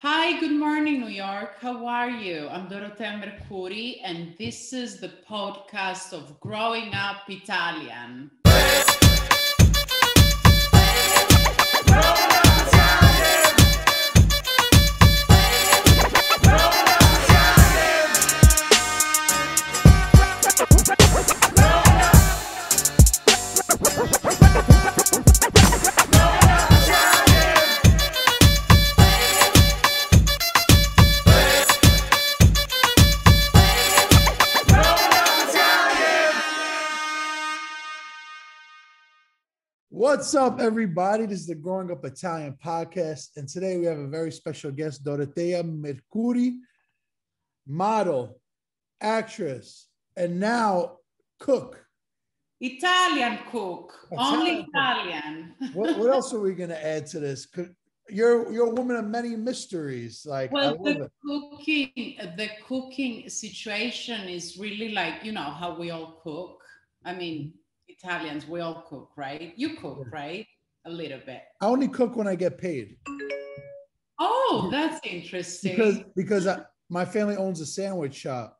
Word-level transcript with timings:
Hi, 0.00 0.38
good 0.38 0.52
morning, 0.52 1.00
New 1.00 1.08
York. 1.08 1.56
How 1.58 1.84
are 1.84 2.08
you? 2.08 2.46
I'm 2.48 2.68
Dorotea 2.68 3.20
Mercuri, 3.20 3.96
and 4.04 4.32
this 4.38 4.72
is 4.72 5.00
the 5.00 5.10
podcast 5.28 6.12
of 6.12 6.38
Growing 6.38 6.94
Up 6.94 7.28
Italian. 7.28 8.30
What's 40.08 40.34
up, 40.34 40.58
everybody? 40.58 41.26
This 41.26 41.40
is 41.40 41.46
the 41.48 41.54
Growing 41.54 41.90
Up 41.90 42.02
Italian 42.02 42.56
podcast, 42.64 43.36
and 43.36 43.46
today 43.46 43.76
we 43.76 43.84
have 43.84 43.98
a 43.98 44.06
very 44.08 44.32
special 44.32 44.70
guest, 44.70 45.04
Dorotea 45.04 45.62
Mercuri, 45.62 46.54
model, 47.66 48.40
actress, 49.02 49.88
and 50.16 50.40
now 50.40 50.96
cook. 51.38 51.84
Italian 52.58 53.40
cook, 53.50 53.92
only 54.16 54.60
Italian 54.72 55.52
Italian. 55.60 55.74
What, 55.74 55.98
what 55.98 56.10
else 56.10 56.32
are 56.32 56.40
we 56.40 56.54
going 56.60 56.70
to 56.70 56.86
add 56.86 57.04
to 57.08 57.20
this? 57.20 57.44
Could- 57.44 57.76
You're 58.08 58.50
you're 58.50 58.68
a 58.68 58.74
woman 58.74 58.96
of 58.96 59.04
many 59.04 59.36
mysteries. 59.36 60.24
Like 60.24 60.50
Well, 60.50 60.78
the 60.82 61.02
it. 61.04 61.12
cooking, 61.22 62.16
the 62.38 62.48
cooking 62.66 63.28
situation 63.28 64.26
is 64.26 64.56
really 64.56 64.88
like 64.88 65.22
you 65.22 65.32
know 65.32 65.50
how 65.60 65.78
we 65.78 65.90
all 65.90 66.18
cook. 66.24 66.62
I 67.04 67.12
mean, 67.12 67.52
Italians, 68.02 68.46
we 68.46 68.60
all 68.60 68.84
cook, 68.88 69.10
right? 69.16 69.52
You 69.56 69.76
cook, 69.76 70.06
right? 70.12 70.46
A 70.86 70.90
little 70.90 71.20
bit. 71.26 71.42
I 71.60 71.66
only 71.66 71.88
cook 71.88 72.16
when 72.16 72.26
I 72.26 72.34
get 72.34 72.58
paid 72.58 72.96
Oh, 74.20 74.68
that's 74.70 75.04
interesting. 75.04 75.76
because 75.76 76.00
because 76.16 76.46
I, 76.46 76.60
my 76.88 77.04
family 77.04 77.36
owns 77.36 77.60
a 77.60 77.66
sandwich 77.66 78.14
shop 78.14 78.58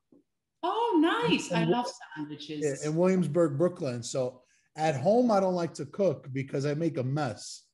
oh, 0.62 1.26
nice. 1.28 1.52
I 1.52 1.64
love 1.64 1.86
sandwiches. 2.16 2.82
yeah, 2.82 2.88
in 2.88 2.96
Williamsburg, 2.96 3.56
Brooklyn. 3.58 4.02
So 4.02 4.42
at 4.76 4.96
home, 4.96 5.30
I 5.30 5.40
don't 5.40 5.54
like 5.54 5.74
to 5.74 5.86
cook 5.86 6.28
because 6.32 6.66
I 6.66 6.74
make 6.74 6.98
a 6.98 7.02
mess. 7.02 7.64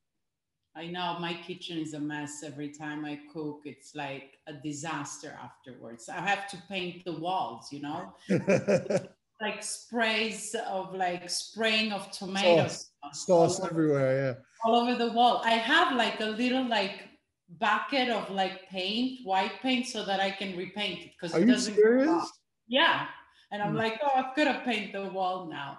I 0.76 0.88
know 0.88 1.16
my 1.20 1.34
kitchen 1.34 1.78
is 1.78 1.94
a 1.94 2.00
mess 2.00 2.42
every 2.44 2.70
time 2.70 3.04
I 3.04 3.20
cook. 3.32 3.60
It's 3.64 3.94
like 3.94 4.38
a 4.48 4.54
disaster 4.54 5.38
afterwards. 5.40 6.08
I 6.08 6.20
have 6.20 6.48
to 6.48 6.56
paint 6.68 7.04
the 7.04 7.12
walls, 7.12 7.68
you 7.72 7.80
know, 7.80 8.12
like 9.40 9.62
sprays 9.62 10.54
of 10.68 10.94
like 10.94 11.28
spraying 11.28 11.92
of 11.92 12.10
tomatoes 12.10 12.90
Sauce 13.12 13.58
over, 13.60 13.68
everywhere. 13.70 14.16
Yeah. 14.26 14.34
all 14.64 14.76
over 14.76 14.94
the 14.96 15.12
wall. 15.12 15.42
I 15.44 15.50
have 15.52 15.94
like 15.96 16.20
a 16.20 16.26
little 16.26 16.66
like 16.66 17.08
bucket 17.58 18.08
of 18.08 18.30
like 18.30 18.68
paint, 18.68 19.20
white 19.24 19.60
paint, 19.60 19.86
so 19.86 20.04
that 20.04 20.20
I 20.20 20.30
can 20.30 20.56
repaint 20.56 21.00
it 21.04 21.10
because 21.12 21.36
it 21.36 21.44
doesn't. 21.46 21.74
serious? 21.74 22.30
Yeah. 22.66 23.06
And 23.52 23.62
I'm 23.62 23.74
Mm. 23.74 23.78
like, 23.78 24.00
oh, 24.02 24.10
I've 24.16 24.34
got 24.34 24.44
to 24.52 24.60
paint 24.64 24.92
the 24.92 25.04
wall 25.10 25.46
now. 25.46 25.78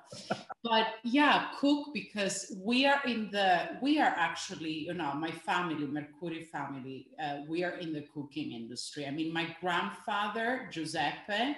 but 0.64 0.88
yeah, 1.04 1.50
cook 1.60 1.88
because 1.94 2.56
we 2.64 2.86
are 2.86 3.02
in 3.06 3.30
the, 3.32 3.70
we 3.82 4.00
are 4.00 4.14
actually, 4.16 4.72
you 4.88 4.94
know, 4.94 5.14
my 5.16 5.32
family, 5.32 5.86
Mercuri 5.86 6.48
family, 6.48 7.08
uh, 7.22 7.38
we 7.50 7.64
are 7.64 7.76
in 7.80 7.92
the 7.92 8.04
cooking 8.14 8.52
industry. 8.54 9.06
I 9.08 9.12
mean, 9.12 9.34
my 9.34 9.54
grandfather, 9.60 10.70
Giuseppe, 10.72 11.58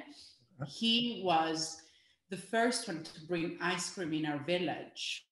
he 0.66 1.22
was 1.23 1.82
the 2.30 2.38
first 2.38 2.88
one 2.88 3.03
to 3.03 3.25
bring 3.28 3.58
ice 3.61 3.89
cream 3.94 4.14
in 4.14 4.25
our 4.25 4.39
village 4.39 5.26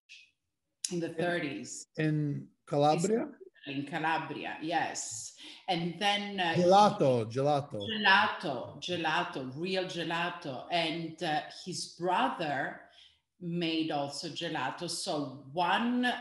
in 0.91 1.00
the 1.00 1.09
30s 1.09 1.85
In 1.97 2.47
Calabria, 2.67 3.28
in 3.67 3.85
Calabria, 3.85 4.57
yes. 4.61 5.33
And 5.67 5.95
then 6.00 6.39
uh, 6.39 6.53
gelato, 6.53 7.31
gelato. 7.31 7.79
Gelato, 7.89 8.79
gelato, 8.79 9.51
real 9.56 9.85
gelato. 9.85 10.66
And 10.72 11.22
uh, 11.23 11.41
his 11.66 11.95
brother 12.00 12.81
made 13.41 13.91
also 13.91 14.29
gelato. 14.29 14.89
So 14.89 15.45
one 15.51 16.12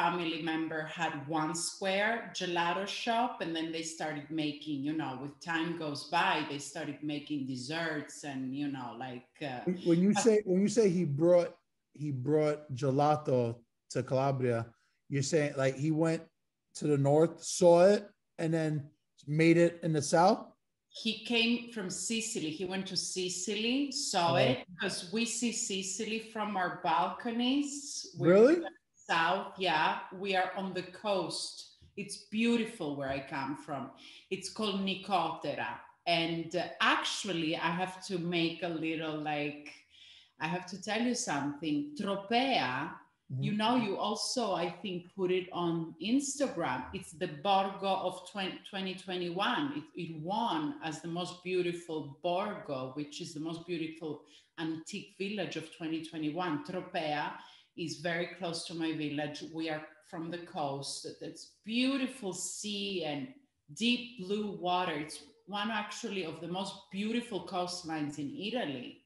family 0.00 0.42
member 0.42 0.82
had 1.00 1.12
one 1.26 1.54
square 1.54 2.30
gelato 2.38 2.86
shop, 2.86 3.40
and 3.40 3.56
then 3.56 3.72
they 3.72 3.82
started 3.82 4.26
making, 4.30 4.84
you 4.84 4.92
know, 4.92 5.18
with 5.22 5.34
time 5.40 5.78
goes 5.78 6.04
by, 6.18 6.44
they 6.50 6.58
started 6.58 6.98
making 7.02 7.46
desserts 7.46 8.16
and, 8.30 8.54
you 8.54 8.68
know, 8.76 8.90
like. 9.06 9.24
Uh, 9.40 9.60
When- 9.88 10.02
you 10.06 10.12
say 10.24 10.36
when 10.44 10.60
you 10.60 10.68
say 10.78 10.86
he 10.98 11.04
brought 11.22 11.52
he 12.04 12.10
brought 12.12 12.58
gelato 12.80 13.40
to 13.92 14.02
Calabria, 14.02 14.60
you're 15.08 15.28
saying 15.32 15.52
like 15.56 15.74
he 15.86 15.90
went 16.04 16.22
to 16.78 16.84
the 16.92 16.98
north, 17.10 17.34
saw 17.42 17.76
it, 17.94 18.02
and 18.40 18.52
then 18.52 18.72
made 19.26 19.56
it 19.66 19.72
in 19.86 19.92
the 19.98 20.02
south. 20.16 20.40
he 21.06 21.12
came 21.34 21.54
from 21.74 21.88
Sicily. 21.90 22.48
He 22.60 22.64
went 22.72 22.86
to 22.92 22.96
Sicily, 22.96 23.92
saw 23.92 24.32
Oh. 24.32 24.36
it 24.48 24.56
because 24.72 24.96
we 25.14 25.22
see 25.38 25.52
Sicily 25.52 26.20
from 26.32 26.48
our 26.60 26.80
balconies. 26.88 27.74
We're 28.18 28.32
Really? 28.36 28.56
South, 29.08 29.52
yeah. 29.58 29.98
We 30.18 30.34
are 30.36 30.50
on 30.56 30.74
the 30.74 30.82
coast. 30.82 31.76
It's 31.96 32.16
beautiful 32.30 32.96
where 32.96 33.08
I 33.08 33.20
come 33.20 33.56
from. 33.56 33.90
It's 34.30 34.50
called 34.50 34.80
Nicotera. 34.80 35.78
And 36.06 36.54
uh, 36.54 36.64
actually, 36.80 37.56
I 37.56 37.70
have 37.70 38.04
to 38.06 38.18
make 38.18 38.62
a 38.62 38.68
little 38.68 39.16
like, 39.18 39.70
I 40.40 40.46
have 40.46 40.66
to 40.66 40.82
tell 40.82 41.00
you 41.00 41.14
something. 41.14 41.94
Tropea, 41.98 42.90
you 43.40 43.52
Mhm. 43.52 43.56
know, 43.56 43.76
you 43.76 43.96
also, 43.96 44.52
I 44.52 44.70
think, 44.70 45.12
put 45.16 45.30
it 45.32 45.48
on 45.52 45.94
Instagram. 46.02 46.84
It's 46.92 47.12
the 47.12 47.28
Borgo 47.28 47.88
of 48.08 48.30
20, 48.30 48.58
2021. 48.70 49.72
It, 49.76 50.02
it 50.02 50.22
won 50.22 50.76
as 50.84 51.00
the 51.00 51.08
most 51.08 51.42
beautiful 51.42 52.18
Borgo, 52.22 52.92
which 52.94 53.20
is 53.20 53.34
the 53.34 53.40
most 53.40 53.66
beautiful 53.66 54.22
antique 54.58 55.14
village 55.18 55.56
of 55.56 55.64
2021. 55.72 56.64
Tropea 56.64 57.32
is 57.76 57.96
very 57.96 58.30
close 58.38 58.64
to 58.66 58.74
my 58.74 58.92
village. 58.92 59.44
We 59.52 59.68
are 59.70 59.82
from 60.08 60.30
the 60.30 60.38
coast. 60.38 61.06
It's 61.20 61.52
beautiful 61.64 62.32
sea 62.32 63.04
and 63.04 63.28
deep 63.74 64.20
blue 64.20 64.52
water. 64.52 64.92
It's 64.92 65.22
one 65.46 65.70
actually 65.70 66.24
of 66.24 66.40
the 66.40 66.48
most 66.48 66.74
beautiful 66.90 67.46
coastlines 67.46 68.18
in 68.18 68.34
Italy 68.36 69.02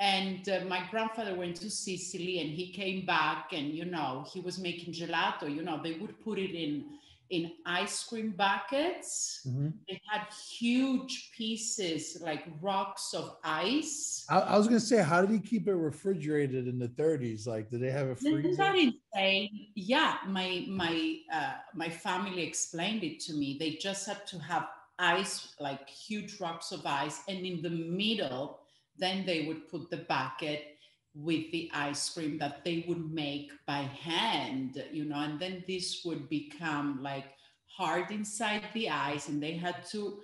and 0.00 0.48
uh, 0.48 0.60
my 0.66 0.82
grandfather 0.90 1.34
went 1.34 1.56
to 1.56 1.70
sicily 1.70 2.40
and 2.40 2.50
he 2.50 2.72
came 2.72 3.06
back 3.06 3.52
and 3.52 3.68
you 3.68 3.84
know 3.84 4.26
he 4.32 4.40
was 4.40 4.58
making 4.58 4.92
gelato 4.92 5.42
you 5.42 5.62
know 5.62 5.80
they 5.82 5.92
would 5.92 6.18
put 6.24 6.38
it 6.38 6.50
in 6.50 6.84
in 7.30 7.52
ice 7.66 8.04
cream 8.04 8.32
buckets 8.36 9.46
Mhm. 9.46 9.72
they 9.88 10.00
had 10.10 10.22
huge 10.58 11.30
pieces 11.36 12.18
like 12.20 12.44
rocks 12.60 13.14
of 13.14 13.36
ice 13.44 14.26
I, 14.28 14.38
I 14.40 14.58
was 14.58 14.66
gonna 14.66 14.80
say, 14.80 15.02
how 15.02 15.20
did 15.20 15.30
he 15.30 15.38
keep 15.38 15.68
it 15.68 15.74
refrigerated 15.74 16.66
in 16.66 16.78
the 16.78 16.88
30s? 16.88 17.46
Like, 17.46 17.70
did 17.70 17.80
they 17.82 17.90
have 17.90 18.08
a 18.08 18.16
Isn't 18.16 18.56
that 18.56 18.76
insane? 18.76 19.68
Yeah, 19.74 20.16
my 20.26 20.64
my 20.68 21.18
uh, 21.32 21.54
my 21.74 21.90
family 21.90 22.42
explained 22.42 23.04
it 23.04 23.20
to 23.20 23.34
me. 23.34 23.56
They 23.58 23.72
just 23.72 24.06
had 24.06 24.26
to 24.28 24.38
have 24.38 24.68
ice, 24.98 25.54
like 25.60 25.88
huge 25.88 26.40
rocks 26.40 26.72
of 26.72 26.86
ice, 26.86 27.22
and 27.28 27.44
in 27.44 27.60
the 27.60 27.70
middle, 27.70 28.60
then 28.96 29.26
they 29.26 29.46
would 29.46 29.68
put 29.68 29.90
the 29.90 29.98
bucket 30.08 30.73
with 31.14 31.50
the 31.52 31.70
ice 31.72 32.10
cream 32.10 32.38
that 32.38 32.64
they 32.64 32.84
would 32.88 33.12
make 33.12 33.52
by 33.66 33.82
hand, 33.82 34.82
you 34.92 35.04
know, 35.04 35.20
and 35.20 35.38
then 35.38 35.62
this 35.66 36.02
would 36.04 36.28
become 36.28 37.00
like 37.02 37.26
hard 37.66 38.10
inside 38.10 38.64
the 38.74 38.90
ice, 38.90 39.28
and 39.28 39.42
they 39.42 39.52
had 39.52 39.86
to 39.86 40.20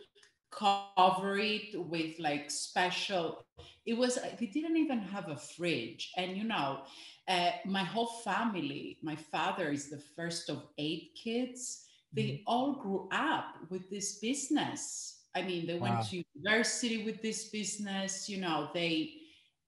cover 0.51 1.39
it 1.39 1.77
with 1.77 2.19
like 2.19 2.51
special 2.51 3.45
it 3.87 3.97
was 3.97 4.19
they 4.39 4.47
didn't 4.47 4.77
even 4.77 4.99
have 4.99 5.29
a 5.29 5.37
fridge. 5.37 6.13
And 6.17 6.37
you 6.37 6.45
know 6.45 6.81
uh, 7.29 7.51
my 7.65 7.85
whole 7.85 8.21
family 8.25 8.99
my 9.03 9.17
father 9.17 9.71
is 9.71 9.89
the 9.89 10.03
first 10.17 10.51
of 10.51 10.65
eight 10.79 11.13
kids 11.15 11.87
they 12.13 12.43
all 12.47 12.73
grew 12.73 13.09
up 13.13 13.55
with 13.71 13.89
this 13.89 14.19
business. 14.19 15.23
I 15.35 15.43
mean 15.43 15.67
they 15.67 15.79
went 15.79 16.03
to 16.09 16.25
university 16.35 17.05
with 17.05 17.23
this 17.23 17.49
business 17.51 18.29
you 18.29 18.41
know 18.41 18.69
they 18.75 19.20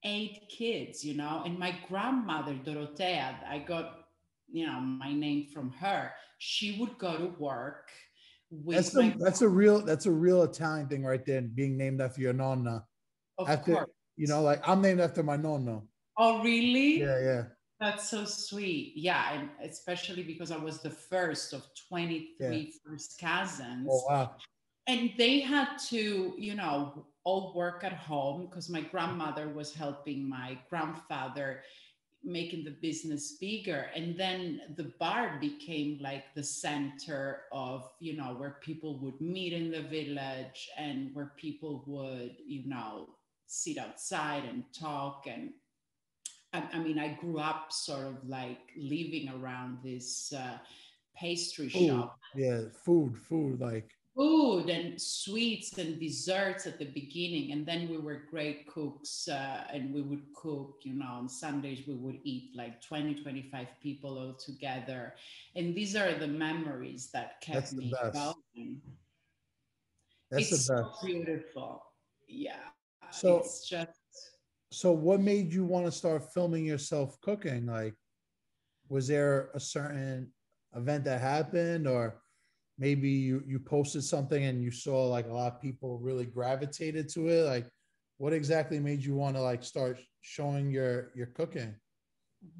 eight 0.04 0.48
kids 0.48 1.04
you 1.04 1.14
know 1.14 1.42
and 1.44 1.58
my 1.58 1.74
grandmother 1.88 2.54
dorotea 2.64 3.34
i 3.48 3.58
got 3.58 4.00
you 4.50 4.66
know 4.66 4.80
my 4.80 5.12
name 5.12 5.46
from 5.54 5.70
her 5.70 6.10
she 6.38 6.76
would 6.80 6.98
go 6.98 7.16
to 7.16 7.34
work 7.38 7.90
with 8.50 8.76
That's 8.76 8.94
my 8.94 9.06
a 9.06 9.18
that's 9.18 9.42
a 9.42 9.48
real 9.48 9.80
that's 9.80 10.06
a 10.06 10.10
real 10.10 10.42
Italian 10.42 10.86
thing 10.88 11.04
right 11.04 11.24
there, 11.24 11.40
being 11.40 11.76
named 11.78 12.00
after 12.02 12.20
your 12.20 12.34
nonna. 12.34 12.84
of 13.38 13.48
After 13.48 13.72
course 13.76 13.90
you 14.16 14.26
know, 14.26 14.42
like 14.42 14.60
I'm 14.68 14.82
named 14.82 15.00
after 15.00 15.22
my 15.22 15.38
nonno. 15.38 15.86
oh 16.18 16.42
really 16.42 17.00
Yeah, 17.00 17.18
yeah. 17.20 17.42
That's 17.80 18.10
so 18.10 18.24
sweet. 18.24 18.92
Yeah, 18.94 19.32
and 19.32 19.48
especially 19.64 20.22
because 20.22 20.50
I 20.52 20.56
was 20.56 20.82
the 20.82 20.90
first 20.90 21.52
of 21.52 21.66
23 21.88 22.36
Yeah. 22.38 22.70
first 22.84 23.18
cousins. 23.18 23.88
Oh 23.90 24.02
wow. 24.08 24.36
and 24.86 25.10
they 25.16 25.40
had 25.40 25.78
to 25.90 26.34
you 26.36 26.54
know 26.54 27.06
all 27.24 27.52
work 27.54 27.84
at 27.84 27.92
home 27.92 28.46
because 28.46 28.68
my 28.68 28.80
grandmother 28.80 29.48
was 29.48 29.74
helping 29.74 30.28
my 30.28 30.58
grandfather 30.68 31.60
making 32.24 32.62
the 32.64 32.70
business 32.70 33.32
bigger 33.40 33.86
and 33.96 34.16
then 34.16 34.60
the 34.76 34.92
bar 35.00 35.38
became 35.40 35.98
like 36.00 36.32
the 36.34 36.42
center 36.42 37.42
of 37.50 37.90
you 37.98 38.16
know 38.16 38.34
where 38.34 38.58
people 38.60 39.00
would 39.00 39.20
meet 39.20 39.52
in 39.52 39.72
the 39.72 39.82
village 39.82 40.70
and 40.78 41.10
where 41.14 41.32
people 41.36 41.82
would 41.86 42.36
you 42.46 42.68
know 42.68 43.08
sit 43.46 43.76
outside 43.76 44.44
and 44.44 44.62
talk 44.72 45.26
and 45.26 45.50
i, 46.52 46.62
I 46.72 46.78
mean 46.78 46.96
i 46.96 47.08
grew 47.08 47.40
up 47.40 47.72
sort 47.72 48.06
of 48.06 48.28
like 48.28 48.70
living 48.76 49.28
around 49.28 49.78
this 49.82 50.32
uh, 50.32 50.58
pastry 51.16 51.68
Food. 51.68 51.88
shop 51.88 52.18
Yeah, 52.34 52.62
food, 52.72 53.16
food. 53.16 53.60
Like 53.60 53.90
food 54.14 54.68
and 54.68 55.00
sweets 55.00 55.78
and 55.78 55.98
desserts 55.98 56.66
at 56.66 56.78
the 56.78 56.84
beginning 56.84 57.52
and 57.52 57.64
then 57.64 57.88
we 57.88 57.96
were 57.96 58.22
great 58.30 58.66
cooks 58.66 59.26
uh, 59.28 59.64
and 59.72 59.92
we 59.94 60.02
would 60.02 60.22
cook 60.34 60.76
you 60.82 60.92
know 60.92 61.06
on 61.06 61.28
sundays 61.28 61.80
we 61.88 61.94
would 61.94 62.18
eat 62.22 62.50
like 62.54 62.80
20 62.82 63.22
25 63.22 63.66
people 63.82 64.18
all 64.18 64.34
together 64.34 65.14
and 65.56 65.74
these 65.74 65.96
are 65.96 66.12
the 66.18 66.26
memories 66.26 67.08
that 67.12 67.40
kept 67.40 67.54
That's 67.56 67.70
the 67.70 67.76
me 67.78 67.92
best. 68.02 68.12
going 68.12 68.80
that's 70.30 70.52
it's 70.52 70.66
the 70.66 70.74
so 70.76 70.82
best. 70.84 71.04
beautiful 71.06 71.82
yeah 72.28 72.68
So- 73.10 73.38
it's 73.38 73.66
just 73.68 73.90
So 74.72 74.90
what 74.92 75.20
made 75.20 75.52
you 75.52 75.64
want 75.66 75.84
to 75.84 75.92
start 75.92 76.32
filming 76.32 76.64
yourself 76.64 77.20
cooking? 77.20 77.66
Like, 77.66 77.92
was 78.88 79.06
there 79.06 79.50
a 79.52 79.60
certain 79.60 80.32
event 80.74 81.04
that 81.04 81.20
happened 81.20 81.86
or 81.86 82.21
maybe 82.78 83.08
you, 83.08 83.42
you 83.46 83.58
posted 83.58 84.04
something 84.04 84.44
and 84.44 84.62
you 84.62 84.70
saw 84.70 85.06
like 85.06 85.26
a 85.26 85.32
lot 85.32 85.52
of 85.52 85.60
people 85.60 85.98
really 85.98 86.26
gravitated 86.26 87.08
to 87.10 87.28
it? 87.28 87.42
Like 87.44 87.66
what 88.18 88.32
exactly 88.32 88.78
made 88.78 89.04
you 89.04 89.14
want 89.14 89.36
to 89.36 89.42
like 89.42 89.62
start 89.62 89.98
showing 90.20 90.70
your, 90.70 91.10
your 91.14 91.26
cooking? 91.26 91.74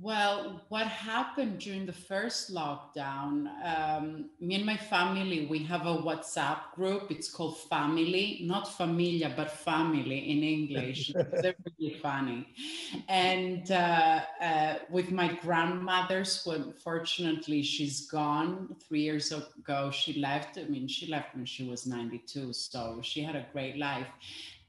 Well, 0.01 0.63
what 0.69 0.87
happened 0.87 1.59
during 1.59 1.87
the 1.87 1.93
first 1.93 2.53
lockdown? 2.53 3.49
Um, 3.65 4.31
me 4.41 4.55
and 4.55 4.65
my 4.65 4.77
family, 4.77 5.47
we 5.47 5.61
have 5.65 5.87
a 5.87 5.97
WhatsApp 5.97 6.73
group. 6.75 7.11
It's 7.11 7.29
called 7.31 7.59
Family, 7.59 8.41
not 8.43 8.73
Familia, 8.77 9.33
but 9.37 9.51
Family 9.51 10.31
in 10.31 10.43
English. 10.43 11.13
They're 11.43 11.55
really 11.79 11.99
funny. 11.99 12.49
And 13.09 13.71
uh, 13.73 14.21
uh, 14.41 14.75
with 14.91 15.11
my 15.11 15.35
grandmother's, 15.35 16.45
well, 16.47 16.73
fortunately, 16.83 17.63
she's 17.63 18.07
gone. 18.07 18.77
Three 18.87 19.03
years 19.03 19.33
ago, 19.33 19.91
she 19.91 20.21
left. 20.21 20.59
I 20.59 20.65
mean, 20.65 20.87
she 20.87 21.07
left 21.07 21.35
when 21.35 21.45
she 21.45 21.65
was 21.65 21.87
92, 21.87 22.53
so 22.53 23.01
she 23.03 23.23
had 23.23 23.35
a 23.35 23.47
great 23.53 23.79
life 23.79 24.09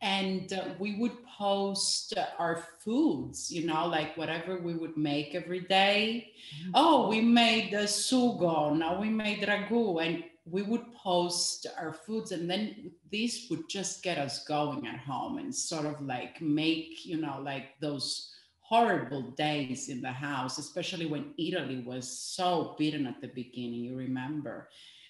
and 0.04 0.52
uh, 0.52 0.66
we 0.80 0.96
would 1.00 1.16
post 1.26 2.14
uh, 2.18 2.26
our 2.38 2.62
foods 2.84 3.50
you 3.50 3.66
know 3.66 3.88
like 3.88 4.16
whatever 4.18 4.60
we 4.60 4.74
would 4.76 4.96
make 4.98 5.34
every 5.34 5.62
day. 5.62 6.30
oh 6.76 7.08
we 7.08 7.22
made 7.22 7.72
the 7.72 7.88
sugo 7.88 8.76
now 8.76 9.00
we 9.00 9.10
made 9.10 9.42
ragu 9.48 10.06
and 10.06 10.24
we 10.46 10.62
would 10.62 10.94
post 10.94 11.66
our 11.80 11.94
foods 11.94 12.34
and 12.34 12.50
then 12.50 12.92
this 13.12 13.48
would 13.50 13.68
just 13.70 14.04
get 14.04 14.18
us 14.18 14.44
going 14.44 14.86
at 14.86 15.00
home 15.00 15.38
and 15.38 15.56
sort 15.56 15.86
of 15.86 16.00
like 16.02 16.42
make 16.42 17.06
you 17.06 17.20
know 17.20 17.40
like 17.42 17.80
those 17.80 18.30
horrible 18.60 19.32
days 19.32 19.88
in 19.88 20.02
the 20.02 20.12
house 20.12 20.58
especially 20.58 21.06
when 21.06 21.34
italy 21.38 21.82
was 21.86 22.06
so 22.10 22.76
beaten 22.78 23.08
at 23.08 23.22
the 23.22 23.28
beginning 23.28 23.84
you 23.88 23.96
remember 23.96 24.68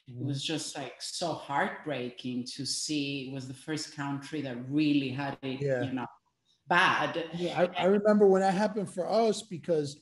it 0.08 0.26
was 0.26 0.44
just 0.44 0.78
like 0.78 0.96
so 1.00 1.34
heartbreaking 1.34 2.46
to 2.56 2.66
see 2.66 3.30
it 3.30 3.34
was 3.34 3.48
the 3.48 3.54
first 3.54 3.96
country 3.96 4.42
that 4.42 4.58
really 4.70 5.10
had 5.10 5.38
it 5.42 5.62
Yeah. 5.62 5.84
you 5.84 5.94
know 5.94 6.06
bad 6.68 7.26
Yeah, 7.34 7.68
I, 7.78 7.84
I 7.84 7.86
remember 7.86 8.28
when 8.28 8.42
that 8.42 8.54
happened 8.54 8.90
for 8.94 9.10
us 9.10 9.42
because 9.44 10.02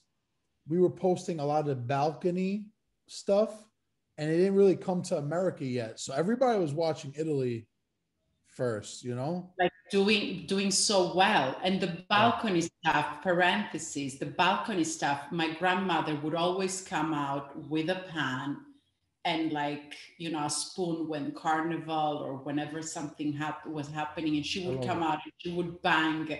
we 0.68 0.80
were 0.80 0.89
posting 0.89 1.39
a 1.39 1.45
lot 1.45 1.62
of 1.62 1.65
the 1.68 1.75
balcony 1.75 2.65
stuff 3.07 3.53
and 4.18 4.30
it 4.30 4.38
didn't 4.38 4.56
really 4.56 4.75
come 4.75 5.01
to 5.03 5.18
America 5.18 5.65
yet. 5.65 6.00
So 6.00 6.13
everybody 6.13 6.59
was 6.59 6.74
watching 6.74 7.13
Italy 7.18 7.68
first, 8.45 9.03
you 9.03 9.15
know? 9.15 9.51
like 9.59 9.71
doing 9.89 10.45
doing 10.48 10.71
so 10.71 11.13
well 11.15 11.57
and 11.63 11.81
the 11.81 12.03
balcony 12.09 12.62
stuff 12.62 13.21
parentheses 13.21 14.18
the 14.19 14.25
balcony 14.25 14.86
stuff 14.86 15.24
my 15.31 15.53
grandmother 15.56 16.15
would 16.24 16.33
always 16.36 16.81
come 16.81 17.13
out 17.13 17.57
with 17.69 17.89
a 17.89 18.03
pan 18.13 18.57
and 19.26 19.52
like 19.52 19.96
you 20.18 20.32
know 20.32 20.46
a 20.46 20.50
spoon 20.50 21.08
when 21.08 21.32
carnival 21.32 22.18
or 22.24 22.38
whenever 22.38 22.82
something 22.82 23.32
hap- 23.34 23.66
was 23.68 23.88
happening 23.90 24.36
and 24.38 24.46
she 24.46 24.66
would 24.68 24.78
love 24.78 24.88
come 24.88 25.04
out 25.04 25.20
and 25.24 25.34
she 25.38 25.52
would 25.52 25.82
bang 25.82 26.40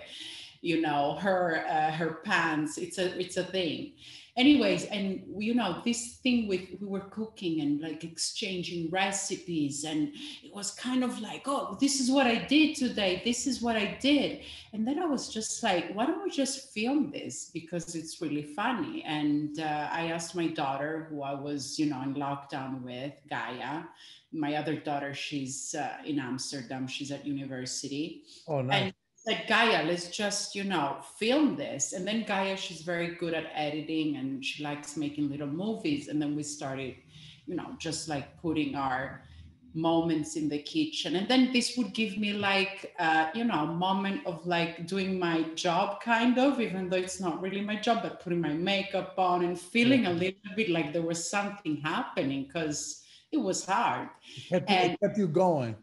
you 0.62 0.80
know 0.80 1.14
her 1.20 1.64
uh, 1.68 1.90
her 1.92 2.20
pans 2.24 2.78
it's 2.78 2.98
a 2.98 3.18
it's 3.20 3.36
a 3.36 3.44
thing 3.44 3.92
anyways 4.36 4.86
and 4.86 5.22
you 5.36 5.54
know 5.54 5.82
this 5.84 6.16
thing 6.22 6.48
with 6.48 6.66
we 6.80 6.86
were 6.86 7.00
cooking 7.00 7.60
and 7.60 7.82
like 7.82 8.02
exchanging 8.02 8.88
recipes 8.90 9.84
and 9.84 10.08
it 10.42 10.54
was 10.54 10.70
kind 10.70 11.04
of 11.04 11.20
like 11.20 11.42
oh 11.46 11.76
this 11.80 12.00
is 12.00 12.10
what 12.10 12.26
i 12.26 12.36
did 12.46 12.74
today. 12.74 13.20
This 13.24 13.46
is 13.46 13.60
what 13.60 13.76
i 13.76 13.98
did. 14.00 14.40
And 14.72 14.86
then 14.86 14.98
i 14.98 15.04
was 15.04 15.28
just 15.28 15.62
like 15.62 15.92
why 15.92 16.06
don't 16.06 16.22
we 16.22 16.30
just 16.30 16.72
film 16.72 17.10
this? 17.10 17.50
Because 17.52 17.94
it's 17.94 18.22
really 18.22 18.42
funny. 18.42 19.02
And 19.04 19.60
uh, 19.60 19.88
i 19.92 20.06
asked 20.06 20.34
my 20.34 20.46
daughter 20.48 21.06
who 21.10 21.22
i 21.22 21.34
was 21.34 21.78
you 21.78 21.86
know 21.86 22.00
in 22.02 22.14
lockdown 22.14 22.82
with 22.82 23.12
gaia. 23.28 23.82
My 24.32 24.54
other 24.54 24.76
daughter 24.76 25.12
she's 25.12 25.74
uh, 25.74 25.98
in 26.06 26.18
amsterdam. 26.18 26.86
She's 26.86 27.10
at 27.10 27.26
university. 27.26 28.22
Oh, 28.48 28.62
nice. 28.62 28.82
and 28.82 28.94
said 29.24 29.44
gaia 29.48 29.84
let's 29.84 30.08
just 30.10 30.54
you 30.54 30.64
know 30.64 30.96
film 31.18 31.56
this. 31.56 31.92
And 31.92 32.06
then 32.06 32.24
gaia 32.24 32.56
she's 32.56 32.82
very 32.82 33.14
good 33.16 33.34
at 33.34 33.46
editing 33.54 34.16
and 34.16 34.44
she 34.44 34.62
likes 34.64 34.96
making 34.96 35.30
little 35.30 35.46
movies. 35.64 36.08
And 36.08 36.20
then 36.20 36.34
we 36.36 36.42
started 36.42 36.94
you 37.46 37.54
know 37.56 37.74
just 37.78 38.08
like 38.08 38.40
putting 38.40 38.74
our 38.74 39.22
moments 39.74 40.36
in 40.36 40.48
the 40.50 40.58
kitchen. 40.58 41.16
And 41.16 41.26
then 41.28 41.50
this 41.52 41.76
would 41.78 41.94
give 41.94 42.18
me 42.18 42.34
like 42.34 42.94
uh, 42.98 43.28
you 43.34 43.44
know 43.44 43.60
a 43.64 43.72
moment 43.72 44.26
of 44.26 44.46
like 44.46 44.86
doing 44.86 45.18
my 45.18 45.42
job 45.54 46.00
kind 46.02 46.38
of 46.38 46.60
even 46.60 46.88
though 46.90 46.98
it's 46.98 47.20
not 47.20 47.40
really 47.40 47.62
my 47.62 47.76
job 47.76 48.02
but 48.02 48.20
putting 48.20 48.40
my 48.40 48.52
makeup 48.52 49.14
on 49.18 49.44
and 49.44 49.58
feeling 49.58 50.06
a 50.06 50.12
little 50.12 50.50
bit 50.56 50.68
like 50.68 50.92
there 50.92 51.02
was 51.02 51.28
something 51.28 51.76
happening 51.76 52.44
because 52.44 53.02
it 53.30 53.38
was 53.38 53.64
hard. 53.64 54.08
It 54.36 54.48
kept, 54.48 54.70
you- 54.70 54.76
it 54.76 55.00
kept 55.00 55.16
you 55.18 55.28
going. 55.28 55.76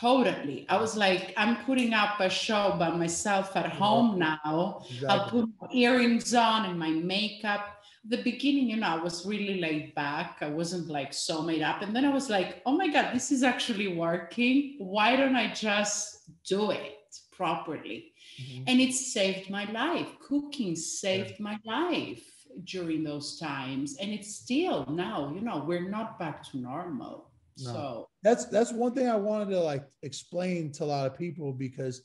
Totally. 0.00 0.66
I 0.68 0.76
was 0.76 0.96
like, 0.96 1.32
I'm 1.36 1.56
putting 1.64 1.94
up 1.94 2.18
a 2.18 2.28
show 2.28 2.74
by 2.78 2.90
myself 2.90 3.54
at 3.56 3.70
home 3.70 4.18
now. 4.18 4.82
I'll 5.08 5.28
put 5.30 5.48
my 5.60 5.68
earrings 5.72 6.34
on 6.34 6.64
and 6.66 6.76
my 6.78 6.90
makeup. 6.90 7.64
The 8.04 8.20
beginning, 8.22 8.68
you 8.70 8.76
know, 8.76 8.88
I 8.88 9.02
was 9.02 9.24
really 9.24 9.60
laid 9.60 9.94
back. 9.94 10.38
I 10.40 10.48
wasn't 10.48 10.88
like 10.88 11.12
so 11.14 11.42
made 11.42 11.62
up. 11.62 11.80
And 11.82 11.94
then 11.94 12.04
I 12.04 12.12
was 12.12 12.28
like, 12.28 12.60
oh 12.66 12.72
my 12.76 12.88
God, 12.88 13.14
this 13.14 13.30
is 13.30 13.42
actually 13.44 13.96
working. 13.96 14.76
Why 14.78 15.14
don't 15.16 15.36
I 15.36 15.52
just 15.52 16.28
do 16.44 16.72
it 16.72 16.98
properly? 17.30 18.12
Mhm. 18.40 18.64
And 18.66 18.80
it 18.80 18.92
saved 18.94 19.48
my 19.48 19.70
life. 19.70 20.08
Cooking 20.18 20.74
saved 20.74 21.38
my 21.38 21.56
life 21.64 22.24
during 22.64 23.04
those 23.04 23.38
times. 23.38 23.96
And 23.98 24.10
it's 24.10 24.34
still 24.34 24.84
now, 24.86 25.32
you 25.32 25.40
know, 25.40 25.64
we're 25.64 25.88
not 25.88 26.18
back 26.18 26.42
to 26.50 26.58
normal. 26.58 27.30
No. 27.58 27.72
So 27.72 28.08
That's 28.22 28.46
that's 28.46 28.72
one 28.72 28.94
thing 28.94 29.08
I 29.08 29.16
wanted 29.16 29.50
to 29.50 29.60
like 29.60 29.84
explain 30.02 30.72
to 30.72 30.84
a 30.84 30.86
lot 30.86 31.06
of 31.06 31.16
people 31.16 31.52
because 31.52 32.02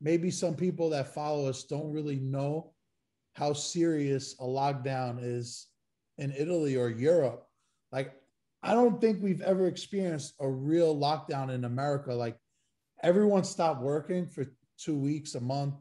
maybe 0.00 0.30
some 0.30 0.54
people 0.54 0.90
that 0.90 1.14
follow 1.14 1.48
us 1.48 1.64
don't 1.64 1.92
really 1.92 2.18
know 2.18 2.72
how 3.34 3.52
serious 3.52 4.34
a 4.40 4.44
lockdown 4.44 5.18
is 5.22 5.68
in 6.18 6.32
Italy 6.36 6.76
or 6.76 6.90
Europe. 6.90 7.46
Like 7.90 8.14
I 8.62 8.74
don't 8.74 9.00
think 9.00 9.22
we've 9.22 9.40
ever 9.40 9.66
experienced 9.66 10.34
a 10.40 10.48
real 10.48 10.96
lockdown 10.96 11.50
in 11.50 11.64
America. 11.64 12.12
Like 12.12 12.36
everyone 13.02 13.44
stopped 13.44 13.80
working 13.82 14.26
for 14.26 14.46
two 14.78 14.96
weeks, 14.96 15.34
a 15.34 15.40
month, 15.40 15.74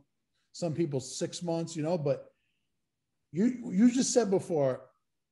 some 0.54 0.74
people 0.74 1.00
six 1.00 1.44
months, 1.44 1.76
you 1.76 1.84
know, 1.84 1.98
but 1.98 2.28
you 3.32 3.72
you 3.72 3.92
just 3.92 4.14
said 4.14 4.30
before 4.30 4.82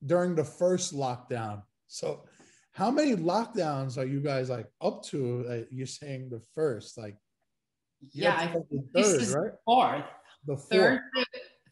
during 0.06 0.36
the 0.36 0.44
first 0.44 0.96
lockdown. 0.96 1.62
So 1.88 2.26
how 2.74 2.92
many 2.92 3.16
lockdowns 3.16 3.98
are 3.98 4.06
you 4.06 4.20
guys 4.20 4.50
like 4.50 4.68
up 4.82 5.04
to? 5.06 5.46
Uh, 5.50 5.58
you're 5.72 5.88
saying 5.88 6.30
the 6.30 6.42
first, 6.56 6.98
like 6.98 7.18
yeah, 8.14 8.36
I 8.38 8.48
to, 8.48 8.64
this 8.94 9.12
third, 9.12 9.22
is 9.22 9.36
right? 9.36 9.52
fourth. 9.66 10.06
The 10.46 10.58
fourth. 10.58 10.70
Third, 10.70 11.02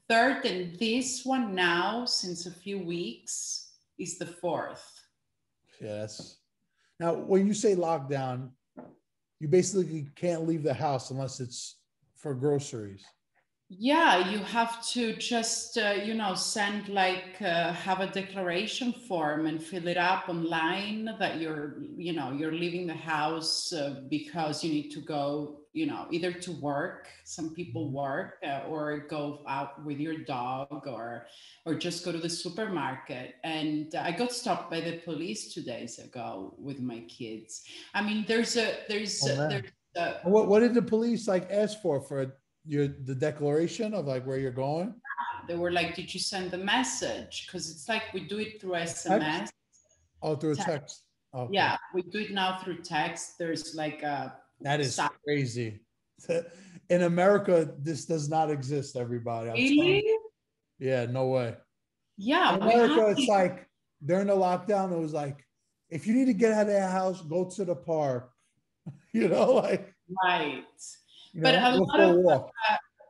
third, 0.10 0.46
and 0.46 0.78
this 0.80 1.24
one 1.24 1.56
now, 1.56 2.06
since 2.06 2.46
a 2.46 2.52
few 2.52 2.80
weeks, 2.80 3.72
is 3.98 4.18
the 4.18 4.26
fourth. 4.26 4.86
Yes. 5.82 6.38
now 7.00 7.14
when 7.14 7.46
you 7.46 7.54
say 7.54 7.76
lockdown, 7.76 8.50
you 9.40 9.48
basically 9.48 10.08
can't 10.16 10.48
leave 10.48 10.64
the 10.64 10.74
house 10.74 11.12
unless 11.12 11.40
it's 11.40 11.78
for 12.16 12.34
groceries. 12.34 13.06
Yeah 13.70 14.30
you 14.30 14.38
have 14.40 14.82
to 14.88 15.14
just 15.18 15.78
uh, 15.78 15.94
you 16.02 16.14
know 16.14 16.34
send 16.34 16.88
like 16.88 17.36
uh, 17.42 17.74
have 17.74 18.00
a 18.00 18.08
declaration 18.08 18.94
form 18.94 19.46
and 19.46 19.62
fill 19.62 19.88
it 19.90 19.98
up 19.98 20.30
online 20.30 21.10
that 21.20 21.38
you're 21.42 21.76
you 21.98 22.14
know 22.14 22.32
you're 22.32 22.54
leaving 22.54 22.88
the 22.88 22.94
house 22.94 23.74
uh, 23.74 24.02
because 24.10 24.64
you 24.64 24.72
need 24.72 24.90
to 24.90 25.02
go 25.02 25.60
you 25.74 25.86
know 25.86 26.08
either 26.12 26.32
to 26.32 26.54
work 26.54 27.10
some 27.26 27.54
people 27.54 27.92
Mm-hmm. 27.92 27.92
work 27.92 28.36
uh, 28.46 28.62
or 28.70 29.00
go 29.10 29.44
out 29.50 29.84
with 29.86 29.98
your 30.00 30.20
dog 30.24 30.88
or 30.88 31.28
or 31.66 31.76
just 31.76 32.06
go 32.06 32.12
to 32.12 32.18
the 32.20 32.30
supermarket. 32.30 33.36
And 33.44 33.94
i 33.96 34.12
got 34.12 34.32
stopped 34.32 34.72
by 34.72 34.80
the 34.80 35.00
police 35.00 35.54
two 35.54 35.62
days 35.62 36.00
ago 36.00 36.56
with 36.58 36.80
my 36.80 37.02
kids. 37.10 37.64
I 37.94 38.02
mean 38.02 38.24
there's 38.28 38.56
a 38.56 38.78
there's 38.88 39.28
Oh, 39.28 39.36
there's 39.50 39.72
a, 39.98 40.16
What 40.24 40.48
what 40.48 40.60
did 40.62 40.74
the 40.74 40.82
police 40.82 41.28
like 41.28 41.50
ask 41.52 41.82
for 41.82 42.02
for 42.02 42.36
your 42.68 42.88
the 42.88 43.16
declaration 43.16 43.94
of 43.94 44.06
like 44.06 44.26
where 44.26 44.38
you're 44.38 44.52
going? 44.52 44.94
they 45.48 45.56
were 45.56 45.72
like, 45.72 45.96
"Did 45.96 46.14
you 46.14 46.20
send 46.20 46.52
the 46.52 46.58
message?" 46.58 47.48
Because 47.48 47.72
it's 47.72 47.88
like 47.88 48.04
we 48.14 48.22
do 48.28 48.38
it 48.40 48.60
through 48.60 48.74
SMS. 48.74 49.50
Oh, 50.22 50.36
through 50.36 50.52
a 50.54 50.56
Text. 50.56 50.68
text. 50.70 51.04
Okay. 51.34 51.54
Yeah, 51.54 51.78
we 51.94 52.02
do 52.02 52.20
it 52.20 52.32
now 52.32 52.58
through 52.58 52.82
text. 52.82 53.38
There's 53.38 53.76
like 53.76 54.02
a 54.04 54.36
That 54.62 54.80
is 54.82 54.94
Stop. 54.94 55.14
crazy. 55.24 55.82
In 56.90 57.04
America, 57.04 57.74
this 57.80 58.06
does 58.06 58.28
not 58.30 58.50
exist, 58.50 58.96
everybody. 58.96 59.50
Really. 59.52 60.04
Yeah, 60.80 61.06
no 61.06 61.28
way. 61.28 61.56
yeah. 62.18 62.56
In 62.56 62.62
America, 62.64 63.08
it's 63.10 63.22
it. 63.24 63.30
like 63.30 63.68
during 64.06 64.28
the 64.28 64.36
lockdown, 64.36 64.92
it 64.92 64.98
was 65.00 65.14
like, 65.14 65.46
if 65.90 66.08
you 66.08 66.14
need 66.14 66.26
to 66.26 66.34
get 66.34 66.54
out 66.54 66.68
of 66.68 66.74
the 66.74 66.82
house, 66.88 67.22
go 67.22 67.46
to 67.50 67.66
the 67.66 67.76
park. 67.76 68.32
You 69.14 69.28
know, 69.28 69.54
like 69.56 69.94
right. 70.24 70.64
You 71.38 71.44
But 71.44 71.52
know, 71.54 71.70
a 71.70 71.78
lot 71.78 72.00
of- 72.00 72.16
walk. 72.18 72.52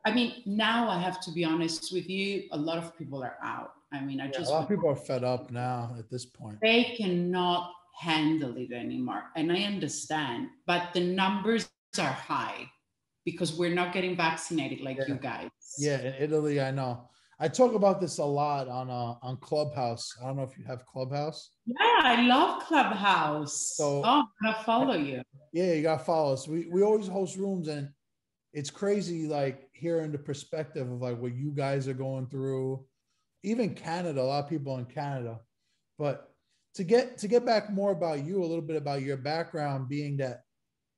I 0.06 0.14
mean, 0.14 0.42
now 0.46 0.90
I 0.90 1.00
have 1.00 1.20
to 1.22 1.32
be 1.32 1.44
honest 1.44 1.92
with 1.94 2.10
you. 2.10 2.44
A 2.52 2.58
lot 2.58 2.78
of 2.78 2.98
people 2.98 3.24
are 3.24 3.38
out. 3.42 3.72
I 3.92 4.00
mean, 4.02 4.20
I 4.22 4.26
Yeah, 4.26 4.32
just 4.32 4.50
a 4.52 4.54
lot 4.54 4.64
of 4.64 4.70
people 4.70 4.90
are 4.90 4.96
fed 4.96 5.24
up 5.24 5.50
now 5.52 5.96
at 5.98 6.10
this 6.10 6.26
point. 6.26 6.60
they 6.62 6.84
cannot 6.98 7.72
handle 8.00 8.56
it 8.58 8.72
anymore, 8.72 9.24
and 9.38 9.52
I 9.52 9.62
understand. 9.64 10.50
But 10.66 10.94
the 10.94 11.00
numbers 11.02 11.70
are 12.00 12.04
high 12.34 12.70
because 13.26 13.58
we're 13.58 13.74
not 13.74 13.92
getting 13.94 14.16
vaccinated 14.16 14.82
like 14.82 14.98
you 15.08 15.16
guys. 15.16 15.50
Yeah, 15.80 16.00
in 16.00 16.14
Italy, 16.22 16.60
I 16.62 16.72
know. 16.72 17.10
I 17.40 17.48
talk 17.48 17.74
about 17.74 18.00
this 18.02 18.18
a 18.18 18.26
lot 18.26 18.68
on 18.68 18.90
uh, 18.90 19.16
on 19.22 19.38
Clubhouse. 19.38 20.14
I 20.22 20.28
don't 20.28 20.38
know 20.38 20.44
if 20.44 20.58
you 20.58 20.66
have 20.66 20.86
Clubhouse. 20.86 21.52
Yeah, 21.66 21.76
I 22.14 22.22
love 22.24 22.64
Clubhouse. 22.64 23.76
So- 23.76 24.02
oh, 24.06 24.24
I'm 24.24 24.26
gonna 24.44 24.64
follow 24.64 24.96
you. 24.96 25.22
Yeah, 25.54 25.74
you 25.74 25.82
gotta 25.82 26.04
follow 26.04 26.34
us. 26.34 26.48
We 26.48 26.68
we 26.72 26.82
always 26.84 27.08
host 27.08 27.36
rooms, 27.38 27.68
and 27.68 27.90
it's 28.58 28.72
crazy 28.72 29.28
like 29.28 29.70
hearing 29.72 30.12
the 30.12 30.18
perspective 30.18 30.92
of 30.92 31.00
like 31.00 31.22
what 31.22 31.36
you 31.36 31.52
guys 31.52 31.88
are 31.88 31.94
going 31.94 32.26
through. 32.26 32.84
Even 33.44 33.76
Canada, 33.76 34.20
a 34.20 34.24
lot 34.24 34.44
of 34.44 34.50
people 34.50 34.80
in 34.80 34.86
Canada. 34.86 35.40
But 36.00 36.32
to 36.74 36.84
get 36.84 37.20
to 37.20 37.28
get 37.28 37.46
back 37.46 37.72
more 37.72 37.92
about 37.92 38.26
you, 38.26 38.44
a 38.44 38.48
little 38.48 38.64
bit 38.64 38.76
about 38.76 39.04
your 39.04 39.18
background, 39.18 39.88
being 39.88 40.18
that 40.18 40.42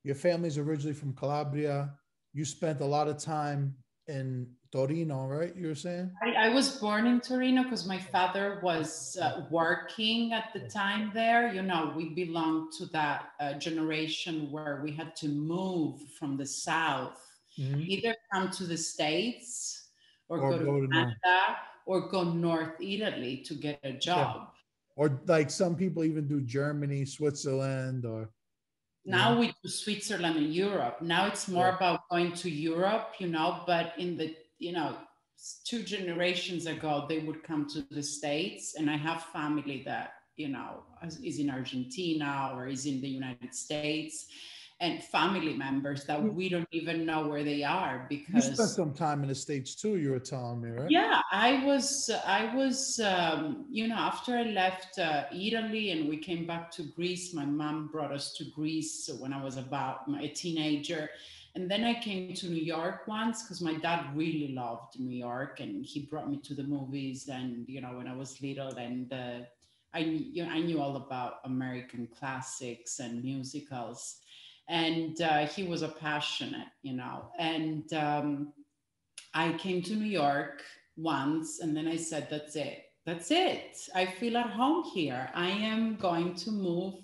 your 0.05 0.15
family's 0.15 0.57
originally 0.57 0.93
from 0.93 1.13
Calabria, 1.13 1.91
you 2.31 2.45
spent 2.45 2.79
a 2.79 2.85
lot 2.85 3.09
of 3.09 3.17
time 3.17 3.75
in 4.07 4.47
Torino, 4.71 5.25
right? 5.25 5.53
You 5.53 5.67
were 5.67 5.75
saying? 5.75 6.11
I, 6.23 6.47
I 6.47 6.49
was 6.49 6.77
born 6.77 7.07
in 7.07 7.19
Torino 7.19 7.63
because 7.63 7.85
my 7.85 7.97
father 7.97 8.61
was 8.63 9.17
uh, 9.21 9.41
working 9.49 10.31
at 10.31 10.53
the 10.53 10.61
time 10.69 11.11
there. 11.13 11.53
You 11.53 11.63
know, 11.63 11.91
we 11.93 12.09
belong 12.09 12.69
to 12.77 12.85
that 12.87 13.31
uh, 13.41 13.53
generation 13.55 14.49
where 14.49 14.79
we 14.81 14.91
had 14.91 15.13
to 15.17 15.27
move 15.27 16.01
from 16.17 16.37
the 16.37 16.45
south, 16.45 17.19
Mhm. 17.59 17.87
either 17.87 18.15
come 18.31 18.49
to 18.51 18.63
the 18.63 18.77
states 18.77 19.89
or, 20.29 20.39
Or 20.39 20.51
go 20.51 20.59
to 20.59 20.65
go 20.65 20.81
to 20.81 20.87
North. 20.87 21.13
Canada 21.23 21.57
or 21.85 22.07
go 22.09 22.23
north 22.23 22.79
Italy 22.79 23.37
to 23.47 23.53
get 23.55 23.79
a 23.83 23.93
job. 23.93 24.53
Or 24.95 25.19
like 25.25 25.49
some 25.49 25.75
people 25.75 26.03
even 26.03 26.27
do 26.27 26.39
Germany, 26.41 27.05
Switzerland, 27.05 28.05
or 28.05 28.31
Now 29.05 29.39
we 29.39 29.47
do 29.63 29.69
Switzerland 29.69 30.37
and 30.37 30.53
Europe. 30.53 31.01
Now 31.01 31.25
it's 31.25 31.47
more 31.47 31.67
Yeah. 31.69 31.75
about 31.77 31.99
going 32.09 32.33
to 32.43 32.49
Europe, 32.49 33.15
you 33.19 33.27
know, 33.27 33.63
but 33.65 33.97
in 33.97 34.17
the, 34.17 34.35
you 34.59 34.71
know, 34.71 34.97
two 35.63 35.83
generations 35.83 36.65
ago, 36.67 37.05
they 37.09 37.19
would 37.19 37.41
come 37.43 37.65
to 37.73 37.81
the 37.89 38.03
States. 38.03 38.75
And 38.75 38.89
I 38.89 38.97
have 38.97 39.23
family 39.37 39.83
that, 39.83 40.09
you 40.35 40.49
know, 40.49 40.83
is 41.23 41.39
in 41.39 41.49
Argentina 41.49 42.51
or 42.53 42.67
is 42.67 42.85
in 42.85 43.01
the 43.01 43.07
United 43.09 43.55
States 43.55 44.27
and 44.81 45.03
family 45.03 45.53
members 45.53 46.05
that 46.05 46.21
we 46.21 46.47
don't 46.47 46.67
even 46.71 47.05
know 47.05 47.27
where 47.27 47.43
they 47.43 47.63
are 47.63 48.05
because 48.07 48.47
you 48.47 48.53
spent 48.55 48.69
some 48.69 48.93
time 48.93 49.21
in 49.23 49.27
the 49.27 49.35
States 49.35 49.75
too, 49.75 49.97
you 49.97 50.11
were 50.11 50.19
telling 50.19 50.61
me, 50.61 50.69
right? 50.69 50.89
Yeah, 50.89 51.21
I 51.31 51.65
was, 51.65 52.09
I 52.25 52.55
was, 52.55 52.99
um, 53.01 53.65
you 53.69 53.89
know, 53.89 53.95
after 53.95 54.37
I 54.37 54.43
left 54.43 54.97
uh, 54.97 55.23
Italy 55.33 55.91
and 55.91 56.07
we 56.07 56.15
came 56.17 56.47
back 56.47 56.71
to 56.71 56.83
Greece, 56.83 57.33
my 57.33 57.45
mom 57.45 57.89
brought 57.91 58.13
us 58.13 58.33
to 58.35 58.45
Greece 58.45 59.09
when 59.19 59.33
I 59.33 59.43
was 59.43 59.57
about 59.57 60.01
a 60.17 60.29
teenager. 60.29 61.09
And 61.55 61.69
then 61.69 61.83
I 61.83 61.99
came 61.99 62.33
to 62.35 62.47
New 62.47 62.63
York 62.63 63.05
once 63.05 63.43
because 63.43 63.59
my 63.59 63.73
dad 63.73 64.15
really 64.15 64.53
loved 64.53 64.97
New 64.97 65.15
York 65.15 65.59
and 65.59 65.85
he 65.85 66.01
brought 66.01 66.29
me 66.29 66.37
to 66.37 66.53
the 66.53 66.63
movies. 66.63 67.27
And, 67.27 67.67
you 67.67 67.81
know, 67.81 67.97
when 67.97 68.07
I 68.07 68.15
was 68.15 68.41
little 68.41 68.77
and 68.77 69.11
uh, 69.11 69.39
I, 69.93 69.99
you 69.99 70.45
know, 70.45 70.51
I 70.51 70.59
knew 70.59 70.79
all 70.81 70.95
about 70.95 71.39
American 71.43 72.07
classics 72.17 72.99
and 72.99 73.21
musicals. 73.23 74.21
And 74.69 75.19
uh, 75.21 75.47
he 75.47 75.63
was 75.63 75.81
a 75.81 75.89
passionate, 75.89 76.67
you 76.83 76.93
know, 76.93 77.31
and, 77.37 77.91
um, 77.93 78.53
I 79.33 79.53
came 79.53 79.81
to 79.83 79.95
New 79.95 80.05
York 80.05 80.63
once 80.97 81.59
and 81.59 81.75
then 81.75 81.87
I 81.87 81.97
said, 81.97 82.27
that's 82.29 82.55
it. 82.55 82.85
That's 83.05 83.31
it. 83.31 83.77
I 83.95 84.05
feel 84.05 84.37
at 84.37 84.49
home 84.49 84.83
here. 84.83 85.29
I 85.33 85.49
am 85.49 85.95
going 85.95 86.35
to 86.35 86.51
move 86.51 86.95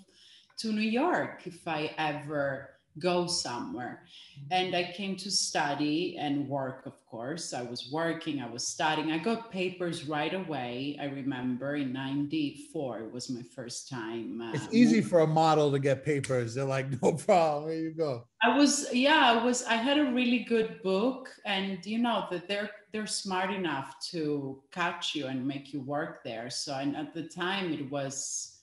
to 0.58 0.72
New 0.72 0.80
York 0.80 1.42
if 1.46 1.66
I 1.66 1.92
ever 1.98 2.75
go 2.98 3.26
somewhere. 3.26 4.02
And 4.50 4.74
I 4.76 4.92
came 4.92 5.16
to 5.16 5.30
study 5.30 6.16
and 6.18 6.48
work, 6.48 6.84
of 6.86 6.94
course. 7.06 7.52
I 7.54 7.62
was 7.62 7.90
working, 7.90 8.40
I 8.40 8.48
was 8.48 8.66
studying. 8.66 9.10
I 9.12 9.18
got 9.18 9.50
papers 9.50 10.06
right 10.06 10.32
away. 10.34 10.98
I 11.00 11.06
remember 11.06 11.76
in 11.76 11.92
94, 11.92 13.00
it 13.00 13.12
was 13.12 13.30
my 13.30 13.42
first 13.54 13.88
time. 13.88 14.40
uh, 14.40 14.52
It's 14.52 14.68
easy 14.72 15.00
for 15.00 15.20
a 15.20 15.26
model 15.26 15.70
to 15.72 15.78
get 15.78 16.04
papers. 16.04 16.54
They're 16.54 16.64
like, 16.64 16.86
no 17.02 17.12
problem. 17.12 17.70
Here 17.70 17.80
you 17.80 17.94
go. 17.94 18.26
I 18.42 18.56
was 18.56 18.92
yeah, 18.92 19.32
I 19.40 19.44
was 19.44 19.64
I 19.64 19.74
had 19.76 19.98
a 19.98 20.12
really 20.12 20.40
good 20.40 20.82
book 20.82 21.30
and 21.46 21.84
you 21.86 21.98
know 21.98 22.26
that 22.30 22.46
they're 22.48 22.70
they're 22.92 23.06
smart 23.06 23.50
enough 23.50 23.96
to 24.10 24.62
catch 24.70 25.14
you 25.14 25.26
and 25.26 25.46
make 25.46 25.72
you 25.72 25.80
work 25.80 26.22
there. 26.22 26.50
So 26.50 26.74
and 26.74 26.96
at 26.96 27.14
the 27.14 27.22
time 27.24 27.72
it 27.72 27.90
was 27.90 28.58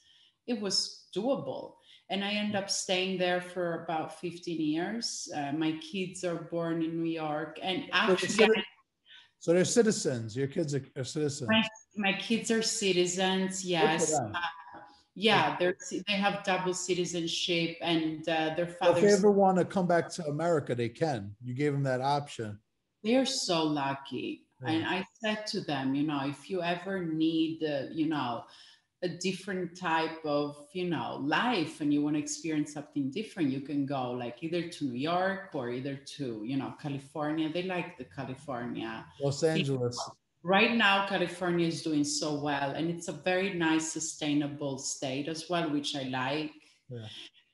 it 0.48 0.60
was 0.62 1.06
doable. 1.16 1.74
And 2.10 2.24
I 2.24 2.32
end 2.34 2.56
up 2.56 2.70
staying 2.70 3.18
there 3.18 3.42
for 3.42 3.84
about 3.84 4.20
15 4.20 4.60
years. 4.62 5.30
Uh, 5.36 5.52
my 5.54 5.72
kids 5.92 6.24
are 6.24 6.36
born 6.52 6.84
in 6.84 7.02
New 7.02 7.10
York 7.10 7.60
and 7.64 7.86
actually 7.92 8.28
citi- 8.30 8.64
So 9.40 9.54
they're 9.54 9.66
citizens. 9.66 10.36
Your 10.36 10.48
kids 10.48 10.76
are, 10.76 10.84
are 10.98 11.04
citizens. 11.04 11.50
Right. 11.50 11.66
my 11.96 12.14
kids 12.14 12.52
are 12.52 12.62
citizens, 12.62 13.64
yes. 13.66 14.14
Uh, 14.14 14.32
yeah, 15.16 15.56
they're 15.60 15.76
they 16.08 16.14
have 16.14 16.44
double 16.44 16.74
citizenship 16.74 17.78
and 17.82 18.28
uh, 18.28 18.56
their 18.56 18.76
So 18.82 18.96
if 18.96 19.02
they 19.02 19.14
ever 19.14 19.32
want 19.32 19.58
to 19.60 19.66
come 19.66 19.88
back 19.88 20.10
to 20.16 20.26
America, 20.28 20.74
they 20.76 20.90
can. 20.90 21.36
You 21.44 21.54
gave 21.54 21.72
them 21.74 21.84
that 21.84 22.02
option. 22.02 22.60
they're 23.04 23.26
so 23.26 23.64
lucky 23.64 24.46
Yeah. 24.64 24.72
and 24.72 24.82
i 24.96 25.00
said 25.22 25.40
to 25.54 25.60
them 25.72 25.86
you 25.98 26.04
know 26.10 26.22
if 26.34 26.50
you 26.50 26.58
ever 26.76 26.96
need 27.26 27.56
uh, 27.64 27.92
you 28.00 28.08
know 28.14 28.32
a 29.04 29.10
different 29.10 29.78
type 29.78 30.24
of 30.24 30.56
you 30.72 30.90
know 30.90 31.20
life 31.22 31.82
and 31.82 31.94
you 31.94 32.02
want 32.02 32.16
to 32.16 32.22
experience 32.22 32.74
something 32.74 33.12
different 33.12 33.50
you 33.50 33.60
can 33.60 33.86
go 33.86 34.12
like 34.12 34.42
either 34.42 34.70
to 34.70 34.86
new 34.86 34.98
york 34.98 35.50
or 35.54 35.70
either 35.70 35.96
to 36.16 36.42
you 36.46 36.56
know 36.56 36.74
california 36.82 37.52
they 37.52 37.64
like 37.64 37.98
the 37.98 38.06
california 38.06 39.06
Los 39.22 39.44
Angeles. 39.44 40.00
right 40.42 40.74
now 40.74 41.06
california 41.08 41.68
is 41.68 41.82
doing 41.84 42.06
so 42.06 42.42
well 42.42 42.72
and 42.72 42.90
it's 42.90 43.10
a 43.10 43.12
very 43.12 43.54
nice 43.54 43.92
sustainable 43.92 44.78
state 44.78 45.28
as 45.28 45.50
well 45.50 45.70
which 45.70 45.96
i 45.98 46.04
like 46.04 46.52
Yeah. 46.90 47.08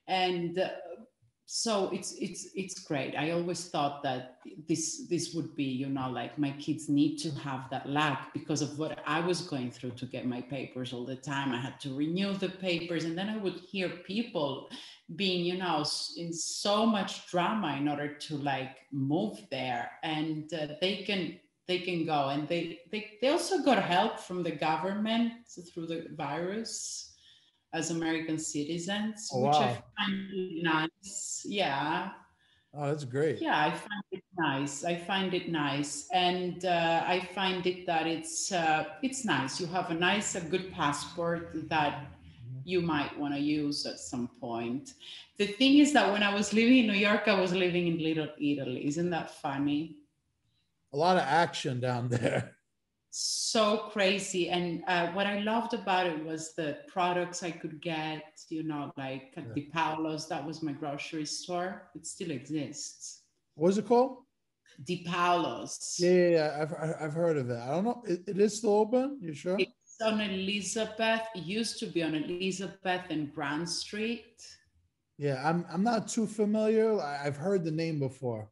and 0.07 0.59
uh, 0.59 0.69
so 1.51 1.89
it's 1.91 2.13
it's 2.19 2.49
it's 2.53 2.79
great. 2.83 3.15
I 3.17 3.31
always 3.31 3.69
thought 3.69 4.03
that 4.03 4.37
this 4.67 5.07
this 5.07 5.33
would 5.33 5.55
be 5.55 5.63
you 5.63 5.89
know 5.89 6.07
like 6.07 6.37
my 6.37 6.51
kids 6.51 6.87
need 6.89 7.17
to 7.23 7.31
have 7.39 7.71
that 7.71 7.89
luck 7.89 8.27
because 8.35 8.61
of 8.61 8.77
what 8.77 8.99
i 9.07 9.19
was 9.19 9.41
going 9.41 9.71
through 9.71 9.93
to 9.97 10.05
get 10.05 10.27
my 10.27 10.41
papers 10.41 10.93
all 10.93 11.07
the 11.07 11.15
time. 11.15 11.51
I 11.51 11.57
had 11.59 11.79
to 11.79 11.95
renew 11.95 12.33
the 12.33 12.49
papers 12.49 13.03
and 13.05 13.17
then 13.17 13.29
i 13.29 13.37
would 13.37 13.61
hear 13.71 13.89
people 13.89 14.69
being 15.15 15.43
you 15.43 15.57
know 15.57 15.83
in 16.17 16.31
so 16.31 16.85
much 16.85 17.27
drama 17.31 17.77
in 17.77 17.87
order 17.87 18.13
to 18.13 18.37
like 18.37 18.77
move 18.91 19.39
there. 19.49 19.89
And 20.03 20.53
uh, 20.53 20.75
they 20.79 20.97
can 20.97 21.39
they 21.67 21.79
can 21.79 22.05
go 22.05 22.29
and 22.29 22.47
they, 22.47 22.81
they 22.91 23.17
they 23.21 23.29
also 23.29 23.63
got 23.63 23.81
help 23.81 24.19
from 24.19 24.43
the 24.43 24.51
government 24.51 25.33
through 25.73 25.87
the 25.87 26.09
virus 26.15 27.08
as 27.73 27.91
american 27.91 28.37
citizens 28.37 29.29
Oh, 29.33 29.45
which 29.45 29.55
i 29.57 29.83
find 29.97 30.29
really 30.31 30.61
nice 30.63 31.43
yeah 31.45 32.09
Oh, 32.71 32.85
that's 32.85 33.03
great. 33.03 33.41
yeah 33.41 33.65
i 33.65 33.71
find 33.71 34.03
it 34.11 34.23
nice. 34.37 34.85
I 34.85 34.95
find 34.95 35.33
it 35.33 35.49
nice, 35.49 36.07
and 36.13 36.63
uh, 36.65 37.01
I 37.03 37.27
find 37.33 37.65
it 37.65 37.87
that 37.87 38.05
it's 38.05 38.51
uh, 38.51 38.85
it's 39.01 39.25
nice. 39.25 39.59
You 39.59 39.65
have 39.67 39.89
a 39.89 39.95
nice, 39.95 40.35
a 40.35 40.41
good 40.41 40.71
passport 40.71 41.49
that 41.69 41.93
Mm-hmm. 42.39 42.61
you 42.63 42.79
might 42.81 43.17
want 43.19 43.33
to 43.33 43.39
use 43.41 43.85
at 43.87 43.97
some 43.99 44.29
point. 44.39 44.93
The 45.37 45.47
thing 45.47 45.79
is 45.79 45.93
that 45.93 46.11
when 46.13 46.21
I 46.23 46.31
was 46.33 46.53
living 46.53 46.77
in 46.77 46.87
New 46.87 46.93
York, 47.09 47.27
I 47.27 47.41
was 47.41 47.51
living 47.53 47.87
in 47.87 47.97
Little 48.03 48.29
Italy. 48.39 48.85
Isn't 48.85 49.09
that 49.09 49.29
funny? 49.41 49.97
A 50.93 50.97
lot 50.97 51.17
of 51.17 51.23
action 51.23 51.79
down 51.81 52.07
there. 52.15 52.55
So 53.11 53.89
crazy. 53.91 54.49
And 54.49 54.83
uh, 54.87 55.11
what 55.13 55.25
I 55.25 55.39
loved 55.39 55.73
about 55.73 56.05
it 56.05 56.23
was 56.23 56.53
the 56.53 56.77
products 56.87 57.41
I 57.41 57.51
could 57.51 57.81
get, 57.81 58.23
you 58.49 58.63
know, 58.63 58.91
like 58.97 59.33
at 59.35 59.45
Yeah. 59.47 59.53
Di 59.55 59.69
Paolo's, 59.73 60.27
that 60.29 60.45
was 60.45 60.61
my 60.61 60.73
grocery 60.73 61.25
store. 61.25 61.89
It 61.95 62.05
still 62.05 62.31
exists. 62.31 63.23
What 63.55 63.69
is 63.69 63.77
it 63.79 63.87
called? 63.87 64.23
Di 64.83 65.03
Paolo's. 65.03 65.97
Yeah, 65.99 66.11
yeah, 66.11 66.29
yeah. 66.29 66.57
I've 66.61 66.73
I've 67.01 67.13
heard 67.13 67.37
of 67.37 67.49
it. 67.49 67.57
I 67.57 67.67
don't 67.71 67.83
know. 67.83 68.03
It, 68.05 68.21
it 68.27 68.39
is 68.39 68.57
still 68.57 68.75
open. 68.75 69.17
You 69.21 69.33
sure? 69.33 69.57
It's 69.59 69.99
on 70.01 70.21
Elizabeth. 70.21 71.21
It 71.35 71.43
used 71.43 71.79
to 71.79 71.87
be 71.87 72.03
on 72.03 72.15
Elizabeth 72.15 73.01
and 73.09 73.33
Grand 73.33 73.67
Street. 73.67 74.41
Yeah, 75.17 75.41
I'm 75.43 75.65
I'm 75.69 75.83
not 75.83 76.07
too 76.07 76.27
familiar. 76.27 77.01
I've 77.01 77.35
heard 77.35 77.65
the 77.65 77.71
name 77.71 77.99
before. 77.99 78.49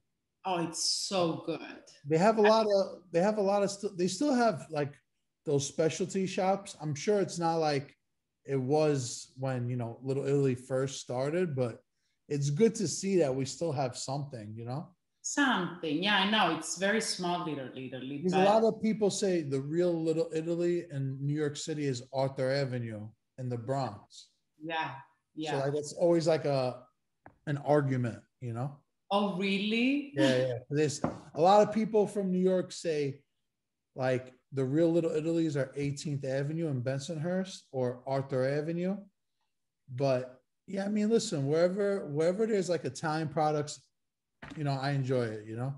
Oh, 0.50 0.64
it's 0.64 0.90
so 1.10 1.44
good. 1.46 1.60
They 2.08 2.18
have 2.18 2.38
a 2.38 2.42
lot 2.42 2.66
of 2.66 3.02
they 3.12 3.20
have 3.20 3.38
a 3.38 3.42
lot 3.42 3.64
of 3.64 3.70
st- 3.70 3.98
they 3.98 4.08
still 4.08 4.34
have 4.34 4.66
like 4.72 4.94
those 5.46 5.68
specialty 5.68 6.26
shops. 6.26 6.78
I'm 6.82 6.96
sure 6.96 7.20
it's 7.20 7.38
not 7.38 7.58
like 7.58 7.94
it 8.46 8.56
was 8.56 9.34
when 9.38 9.68
you 9.68 9.76
know 9.76 10.00
Little 10.02 10.26
Italy 10.26 10.56
first 10.56 11.02
started, 11.02 11.54
but 11.54 11.84
it's 12.30 12.50
good 12.50 12.74
to 12.76 12.88
see 12.88 13.18
that 13.18 13.36
we 13.36 13.44
still 13.44 13.74
have 13.74 13.98
something. 13.98 14.54
You 14.56 14.64
know, 14.64 14.88
Something. 15.22 16.02
Yeah, 16.02 16.20
I 16.24 16.32
know. 16.32 16.56
It's 16.56 16.78
very 16.78 17.02
small, 17.02 17.44
Little 17.44 17.68
Italy. 17.76 18.20
because 18.24 18.32
a 18.32 18.46
lot 18.46 18.64
of 18.64 18.82
people 18.82 19.10
say 19.10 19.42
the 19.42 19.60
real 19.60 19.92
Little 19.92 20.30
Italy 20.34 20.86
in 20.90 21.18
New 21.20 21.36
York 21.36 21.58
City 21.58 21.86
is 21.86 22.04
Arthur 22.14 22.50
Avenue 22.50 23.10
in 23.38 23.50
the 23.50 23.58
Bronx. 23.58 24.30
yeah. 24.64 24.92
Yeah. 25.36 25.52
So 25.52 25.58
like 25.66 25.76
it's 25.76 25.92
always 25.92 26.26
like 26.26 26.46
a 26.46 26.84
an 27.46 27.58
argument, 27.58 28.20
you 28.40 28.54
know. 28.54 28.80
Oh, 29.12 29.38
really? 29.38 30.12
Yeah, 30.16 30.38
yeah. 30.38 30.54
There's 30.70 31.02
a 31.36 31.42
lot 31.42 31.68
of 31.68 31.74
people 31.74 32.08
from 32.08 32.32
New 32.32 32.40
York 32.40 32.72
say 32.72 33.22
like 33.96 34.34
the 34.54 34.64
real 34.64 34.92
Little 34.92 35.12
Italies 35.12 35.58
are 35.58 35.74
18th 35.78 36.24
Avenue 36.26 36.70
and 36.70 36.84
Bensonhurst 36.84 37.64
or 37.72 38.02
Arthur 38.08 38.48
Avenue. 38.48 38.98
But 39.94 40.40
yeah, 40.68 40.86
I 40.86 40.90
mean, 40.90 41.10
listen, 41.10 41.48
wherever 41.48 42.06
wherever 42.08 42.46
there's 42.46 42.70
like 42.70 42.86
Italian 42.86 43.30
products, 43.30 43.82
you 44.56 44.64
know, 44.64 44.78
I 44.80 44.92
enjoy 44.92 45.24
it, 45.24 45.46
you 45.48 45.56
know. 45.56 45.74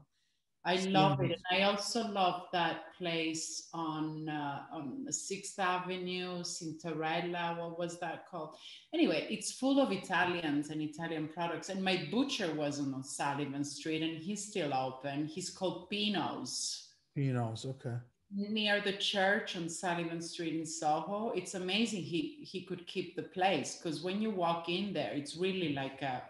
I 0.65 0.75
love 0.75 1.21
it, 1.21 1.31
and 1.31 1.45
I 1.51 1.63
also 1.63 2.05
love 2.09 2.47
that 2.51 2.93
place 2.97 3.69
on 3.73 4.27
uh, 4.27 4.63
on 4.73 5.09
Sixth 5.09 5.57
Avenue, 5.57 6.43
Citarella. 6.43 7.57
What 7.57 7.79
was 7.79 7.97
that 8.01 8.27
called? 8.27 8.57
Anyway, 8.93 9.25
it's 9.29 9.53
full 9.53 9.79
of 9.79 9.91
Italians 9.91 10.69
and 10.69 10.81
Italian 10.81 11.29
products. 11.29 11.69
And 11.69 11.81
my 11.81 12.07
butcher 12.11 12.53
wasn't 12.53 12.93
on 12.93 13.03
Sullivan 13.05 13.63
Street, 13.63 14.01
and 14.03 14.17
he's 14.21 14.45
still 14.49 14.73
open. 14.73 15.27
He's 15.27 15.49
called 15.49 15.89
Pino's 15.89 16.89
Pinos, 17.15 17.65
okay. 17.65 17.97
near 18.31 18.81
the 18.81 18.93
church 18.93 19.55
on 19.55 19.69
Sullivan 19.69 20.21
Street 20.21 20.55
in 20.55 20.65
Soho. 20.65 21.31
It's 21.35 21.55
amazing. 21.55 22.03
He 22.03 22.39
he 22.43 22.65
could 22.65 22.85
keep 22.85 23.15
the 23.15 23.23
place 23.23 23.77
because 23.77 24.03
when 24.03 24.21
you 24.21 24.29
walk 24.29 24.67
in 24.69 24.93
there, 24.93 25.11
it's 25.13 25.37
really 25.37 25.73
like 25.73 26.01
a 26.01 26.21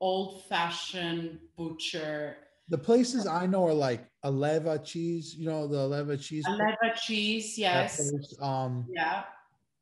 old-fashioned 0.00 1.38
butcher. 1.56 2.36
The 2.68 2.78
places 2.78 3.26
I 3.26 3.46
know 3.46 3.66
are 3.66 3.74
like 3.74 4.08
Alleva 4.24 4.84
cheese, 4.84 5.34
you 5.36 5.46
know, 5.46 5.66
the 5.68 5.76
Alleva 5.76 6.20
cheese. 6.20 6.44
Alleva 6.46 6.94
cheese, 6.96 7.56
yes. 7.58 7.96
place, 7.96 8.34
Um, 8.40 8.86
Yeah. 8.92 9.24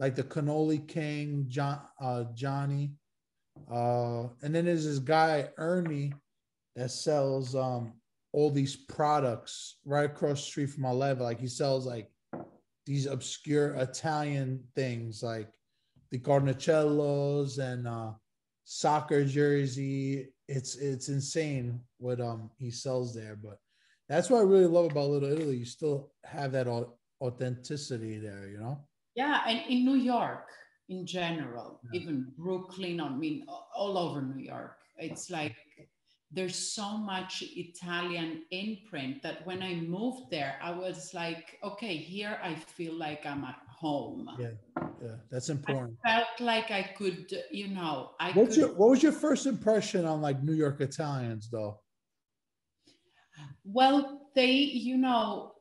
like 0.00 0.14
the 0.16 0.24
cannoli 0.24 0.86
king 0.88 1.46
john 1.48 1.80
uh 2.00 2.24
johnny 2.34 2.90
uh 3.72 4.24
and 4.42 4.52
then 4.54 4.64
there's 4.64 4.84
this 4.84 4.98
guy 4.98 5.48
ernie 5.56 6.12
that 6.74 6.90
sells 6.90 7.54
um 7.54 7.92
all 8.32 8.50
these 8.50 8.74
products 8.74 9.78
right 9.84 10.10
across 10.10 10.40
the 10.40 10.46
street 10.50 10.70
from 10.70 10.82
level 10.84 11.24
like 11.24 11.38
he 11.38 11.46
sells 11.46 11.86
like 11.86 12.10
these 12.86 13.06
obscure 13.06 13.74
italian 13.76 14.62
things 14.74 15.22
like 15.22 15.48
the 16.10 16.18
cornicellos 16.18 17.58
and 17.58 17.86
uh 17.86 18.12
soccer 18.64 19.24
jersey 19.24 20.33
it's 20.48 20.76
it's 20.76 21.08
insane 21.08 21.80
what 21.98 22.20
um 22.20 22.50
he 22.58 22.70
sells 22.70 23.14
there 23.14 23.36
but 23.36 23.58
that's 24.08 24.28
what 24.28 24.38
i 24.40 24.42
really 24.42 24.66
love 24.66 24.90
about 24.90 25.08
little 25.08 25.30
italy 25.32 25.56
you 25.56 25.64
still 25.64 26.12
have 26.24 26.52
that 26.52 26.66
authenticity 27.22 28.18
there 28.18 28.48
you 28.48 28.58
know 28.58 28.78
Yeah, 29.16 29.42
and 29.46 29.62
in 29.70 29.84
New 29.84 29.94
York 29.96 30.50
in 30.88 31.06
general, 31.06 31.80
Yeah. 31.84 32.00
even 32.00 32.16
Brooklyn, 32.36 33.00
I 33.00 33.08
mean, 33.08 33.46
all 33.74 33.96
over 33.96 34.20
New 34.20 34.42
York, 34.42 34.76
it's 34.98 35.30
like 35.30 35.54
there's 36.34 36.56
so 36.56 36.98
much 36.98 37.42
Italian 37.46 38.42
imprint 38.50 39.22
that 39.22 39.46
when 39.46 39.62
I 39.62 39.74
moved 39.76 40.30
there, 40.30 40.58
I 40.60 40.72
was 40.72 41.14
like, 41.14 41.58
okay, 41.62 41.94
here 41.96 42.38
I 42.42 42.54
feel 42.76 42.94
like 42.98 43.24
I'm 43.24 43.44
at 43.44 43.62
home. 43.70 44.28
Yeah. 44.38 44.58
Yeah 45.04 45.16
that's 45.30 45.48
important. 45.48 45.96
I 46.04 46.08
felt 46.08 46.40
like 46.40 46.70
I 46.70 46.82
could, 46.82 47.32
you 47.50 47.68
know, 47.68 48.10
I 48.18 48.32
What's 48.32 48.54
could. 48.54 48.60
your 48.60 48.68
what 48.74 48.90
was 48.90 49.02
your 49.02 49.12
first 49.12 49.46
impression 49.46 50.04
on 50.04 50.20
like 50.20 50.42
New 50.42 50.54
York 50.54 50.80
Italians 50.80 51.48
though? 51.50 51.80
Well, 53.64 54.30
they, 54.34 54.52
you 54.52 54.96
know, 54.96 55.54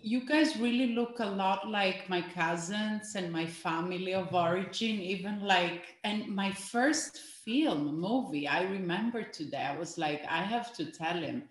you 0.00 0.26
guys 0.26 0.56
really 0.56 0.94
look 0.94 1.18
a 1.18 1.26
lot 1.26 1.68
like 1.68 2.08
my 2.08 2.22
cousins 2.22 3.14
and 3.14 3.30
my 3.30 3.46
family 3.46 4.14
of 4.14 4.26
mm-hmm. 4.26 4.36
origin, 4.36 5.00
even 5.00 5.42
like, 5.42 5.96
and 6.04 6.28
my 6.28 6.50
first 6.50 7.18
film 7.44 8.00
movie, 8.00 8.48
I 8.48 8.62
remember 8.62 9.22
today, 9.22 9.64
I 9.64 9.76
was 9.76 9.98
like, 9.98 10.22
I 10.28 10.42
have 10.42 10.74
to 10.76 10.90
tell 10.90 11.18
him. 11.18 11.44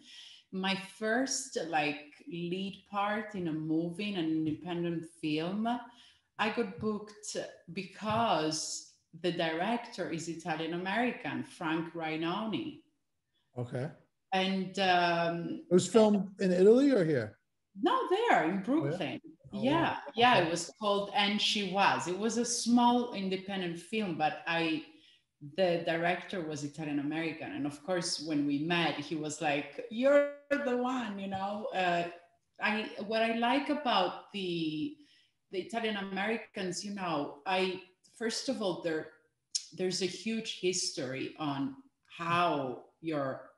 My 0.51 0.75
first 0.97 1.57
like 1.67 2.01
lead 2.27 2.83
part 2.89 3.35
in 3.35 3.47
a 3.47 3.53
movie, 3.53 4.09
in 4.09 4.17
an 4.17 4.25
independent 4.25 5.05
film, 5.21 5.67
I 6.41 6.49
got 6.49 6.79
booked 6.79 7.37
because 7.71 8.93
the 9.21 9.31
director 9.31 10.09
is 10.09 10.27
Italian 10.27 10.73
American, 10.73 11.43
Frank 11.43 11.93
Rainoni. 11.93 12.81
Okay. 13.55 13.87
And 14.33 14.79
um, 14.79 15.61
It 15.69 15.73
was 15.73 15.87
filmed 15.87 16.29
in 16.39 16.51
Italy 16.51 16.89
or 16.91 17.05
here? 17.05 17.37
no, 17.81 17.95
there 18.09 18.49
in 18.49 18.63
Brooklyn. 18.63 19.21
Oh, 19.53 19.61
yeah, 19.61 19.97
yeah, 20.15 20.37
it 20.39 20.49
was 20.49 20.71
called 20.79 21.11
And 21.15 21.39
She 21.39 21.71
Was. 21.71 22.07
It 22.07 22.17
was 22.17 22.37
a 22.37 22.45
small 22.45 23.13
independent 23.13 23.77
film, 23.79 24.17
but 24.17 24.41
I, 24.47 24.83
the 25.57 25.83
director 25.85 26.41
was 26.41 26.63
Italian 26.63 26.99
American. 26.99 27.51
And 27.53 27.67
of 27.67 27.83
course, 27.85 28.25
when 28.27 28.47
we 28.47 28.57
met, 28.59 28.95
he 28.95 29.15
was 29.15 29.41
like, 29.41 29.85
You're 29.91 30.31
the 30.49 30.77
one, 30.77 31.19
you 31.19 31.27
know. 31.27 31.67
Uh, 31.75 32.03
I 32.61 32.89
what 33.05 33.21
I 33.21 33.33
like 33.37 33.69
about 33.69 34.31
the 34.33 34.95
the 35.51 35.59
Italian 35.59 35.97
Americans, 35.97 36.83
you 36.83 36.93
know, 36.93 37.39
I 37.45 37.81
first 38.17 38.49
of 38.49 38.61
all 38.61 38.81
there 38.81 39.09
there's 39.73 40.01
a 40.01 40.05
huge 40.05 40.59
history 40.59 41.35
on 41.39 41.75
how 42.17 42.83
your 43.01 43.51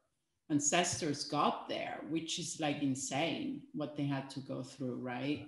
ancestors 0.50 1.24
got 1.24 1.68
there, 1.68 2.02
which 2.10 2.40
is 2.40 2.60
like 2.60 2.82
insane 2.82 3.62
what 3.74 3.96
they 3.96 4.06
had 4.06 4.30
to 4.32 4.40
go 4.42 4.64
through, 4.64 4.96
right? 4.96 5.46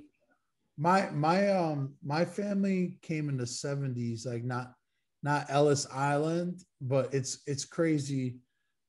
My 0.78 1.10
my 1.12 1.50
um 1.50 1.96
my 2.04 2.26
family 2.26 2.98
came 3.02 3.30
in 3.30 3.38
the 3.38 3.46
70s, 3.46 4.26
like 4.26 4.44
not 4.44 4.74
not 5.24 5.48
Ellis 5.50 5.88
Island, 5.92 6.64
but 6.82 7.14
it's 7.14 7.40
it's 7.48 7.66
crazy 7.66 8.38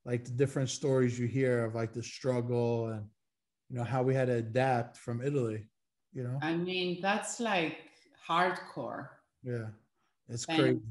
like 0.05 0.23
the 0.23 0.31
different 0.31 0.69
stories 0.69 1.19
you 1.19 1.27
hear 1.27 1.65
of 1.65 1.75
like 1.75 1.93
the 1.93 2.03
struggle 2.03 2.87
and 2.87 3.05
you 3.69 3.77
know 3.77 3.83
how 3.83 4.03
we 4.03 4.13
had 4.13 4.27
to 4.27 4.35
adapt 4.35 4.97
from 4.97 5.21
Italy, 5.21 5.67
you 6.17 6.23
know? 6.23 6.39
I 6.41 6.55
mean, 6.55 6.99
that's 7.01 7.39
like 7.39 7.77
hardcore. 8.27 9.09
Yeah. 9.43 9.67
It's 10.27 10.45
And- 10.49 10.59
crazy. 10.59 10.81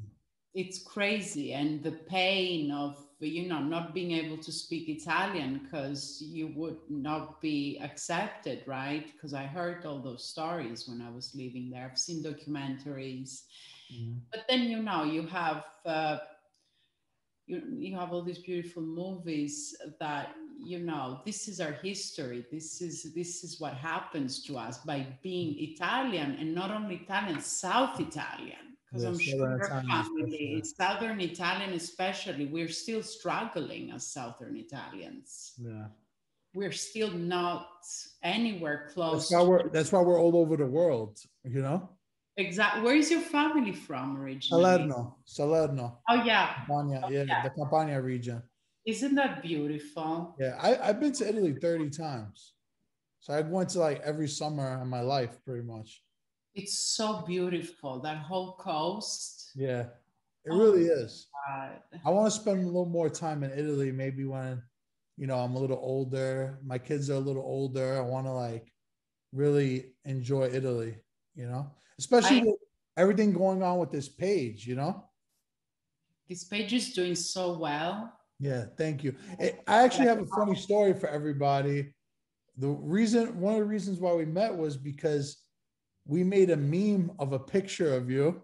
It's 0.55 0.79
crazy. 0.83 1.53
And 1.53 1.83
the 1.83 1.93
pain 1.93 2.71
of, 2.71 2.97
you 3.21 3.47
know, 3.47 3.61
not 3.63 3.93
being 3.93 4.13
able 4.13 4.39
to 4.39 4.51
speak 4.51 4.89
Italian 4.89 5.59
because 5.59 6.23
you 6.23 6.47
would 6.57 6.79
not 6.89 7.43
be 7.43 7.79
accepted, 7.83 8.63
right? 8.67 9.05
Because 9.13 9.35
I 9.35 9.45
heard 9.45 9.85
all 9.85 9.99
those 10.01 10.25
stories 10.25 10.89
when 10.89 11.03
I 11.03 11.11
was 11.11 11.35
living 11.35 11.69
there. 11.69 11.85
I've 11.91 11.99
seen 11.99 12.23
documentaries. 12.23 13.43
Mhm. 13.93 14.19
but 14.33 14.41
then 14.49 14.63
you 14.73 14.83
know 14.83 15.05
you 15.05 15.23
have 15.41 15.65
uh, 15.85 16.19
you, 17.47 17.63
you 17.87 17.95
have 17.97 18.11
all 18.13 18.25
these 18.25 18.39
beautiful 18.51 18.83
movies 18.83 19.77
that 20.01 20.35
you 20.59 20.79
know 20.79 21.21
this 21.25 21.49
is 21.49 21.61
our 21.61 21.73
history 21.83 22.45
this 22.51 22.81
is 22.81 23.13
this 23.15 23.45
is 23.45 23.61
what 23.61 23.75
happens 23.75 24.43
to 24.43 24.57
us 24.57 24.79
by 24.79 25.07
being 25.23 25.55
mm-hmm. 25.55 25.73
italian 25.73 26.37
and 26.41 26.55
not 26.55 26.71
only 26.71 26.97
italian 26.97 27.41
south 27.41 28.01
italian 28.01 28.77
because 28.89 29.03
Yeah, 29.03 29.09
i'm 29.11 29.19
sure 29.19 29.39
your 29.39 29.63
Italian 29.63 29.89
family 29.89 30.63
southern 30.65 31.21
italian 31.21 31.73
especially 31.75 32.47
we're 32.47 32.69
still 32.69 33.03
struggling 33.03 33.91
as 33.93 34.07
southern 34.07 34.57
italians 34.57 35.53
Yeah. 35.59 35.87
we're 36.55 36.73
still 36.73 37.11
not 37.11 37.69
anywhere 38.23 38.89
close. 38.93 39.29
That's 39.29 39.33
why 39.33 39.43
we're 39.49 39.69
that's 39.69 39.93
why 39.93 40.01
we're 40.01 40.21
all 40.21 40.37
over 40.37 40.57
the 40.57 40.67
world, 40.67 41.19
you 41.45 41.61
know. 41.63 41.89
Exactly. 42.39 42.83
Where 42.83 42.97
is 42.97 43.11
your 43.11 43.21
family 43.21 43.73
from 43.73 44.17
originally? 44.17 44.63
Salerno, 44.65 45.17
Salerno. 45.25 45.99
Oh 46.09 46.23
yeah. 46.25 46.55
Campania, 46.55 47.01
Oh, 47.05 47.11
yeah, 47.11 47.25
yeah. 47.29 47.43
the 47.45 47.51
Campania 47.51 48.01
region. 48.01 48.43
Isn't 48.87 49.17
that 49.17 49.43
beautiful? 49.43 50.37
Yeah, 50.39 50.57
I, 50.61 50.77
I've 50.89 51.01
been 51.01 51.13
to 51.15 51.29
Italy 51.29 51.55
30 51.61 51.91
times. 51.91 52.55
So 53.19 53.35
I 53.35 53.41
went 53.41 53.71
to 53.71 53.81
like 53.81 54.01
every 54.03 54.29
summer 54.29 54.81
in 54.81 54.89
my 54.89 55.01
life, 55.01 55.45
pretty 55.45 55.67
much. 55.67 56.05
It's 56.55 56.79
so 56.79 57.23
beautiful. 57.27 58.01
That 58.01 58.19
whole 58.19 58.55
coast. 58.55 59.51
Yeah, 59.57 59.89
it 60.45 60.53
Oh, 60.53 60.57
really 60.59 60.85
is. 60.85 61.27
God. 61.49 61.83
I 62.05 62.11
want 62.11 62.33
to 62.33 62.41
spend 62.41 62.63
a 62.63 62.67
little 62.67 62.87
more 62.87 63.11
time 63.11 63.43
in 63.43 63.51
Italy, 63.51 63.91
maybe 63.91 64.25
when, 64.25 64.63
you 65.17 65.27
know, 65.27 65.39
I'm 65.41 65.57
a 65.57 65.59
little 65.59 65.81
older. 65.83 66.61
My 66.65 66.79
kids 66.79 67.11
are 67.11 67.15
a 67.15 67.19
little 67.19 67.43
older. 67.43 67.99
I 67.99 68.03
want 68.03 68.27
to 68.27 68.33
like 68.33 68.73
really 69.33 69.95
enjoy 70.05 70.45
Italy, 70.45 70.97
you 71.35 71.47
know, 71.49 71.73
especially 71.99 72.43
I- 72.43 72.45
with 72.45 72.61
everything 72.97 73.33
going 73.33 73.65
on 73.65 73.79
with 73.79 73.91
this 73.91 74.09
page, 74.09 74.65
you 74.67 74.77
know? 74.77 75.05
This 76.29 76.45
page 76.45 76.73
is 76.73 76.93
doing 76.93 77.17
so 77.17 77.59
well. 77.59 78.13
Yeah, 78.39 78.65
thank 78.77 79.03
you. 79.03 79.15
I 79.41 79.55
actually 79.67 80.07
have 80.09 80.21
a 80.21 80.27
funny 80.27 80.55
story 80.57 80.93
for 80.93 81.09
everybody. 81.09 81.95
The 82.59 82.69
reason, 82.69 83.39
one 83.41 83.55
of 83.55 83.61
the 83.61 83.65
reasons 83.67 83.99
why 83.99 84.13
we 84.15 84.25
met 84.27 84.55
was 84.55 84.77
because 84.77 85.39
we 86.07 86.23
made 86.23 86.51
a 86.51 86.57
meme 86.57 87.13
of 87.19 87.33
a 87.33 87.39
picture 87.39 87.95
of 87.95 88.11
you. 88.11 88.43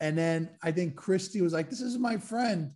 And 0.00 0.16
then 0.16 0.50
I 0.62 0.72
think 0.72 0.94
Christy 0.94 1.40
was 1.40 1.52
like, 1.52 1.70
This 1.70 1.80
is 1.80 1.98
my 1.98 2.16
friend. 2.18 2.72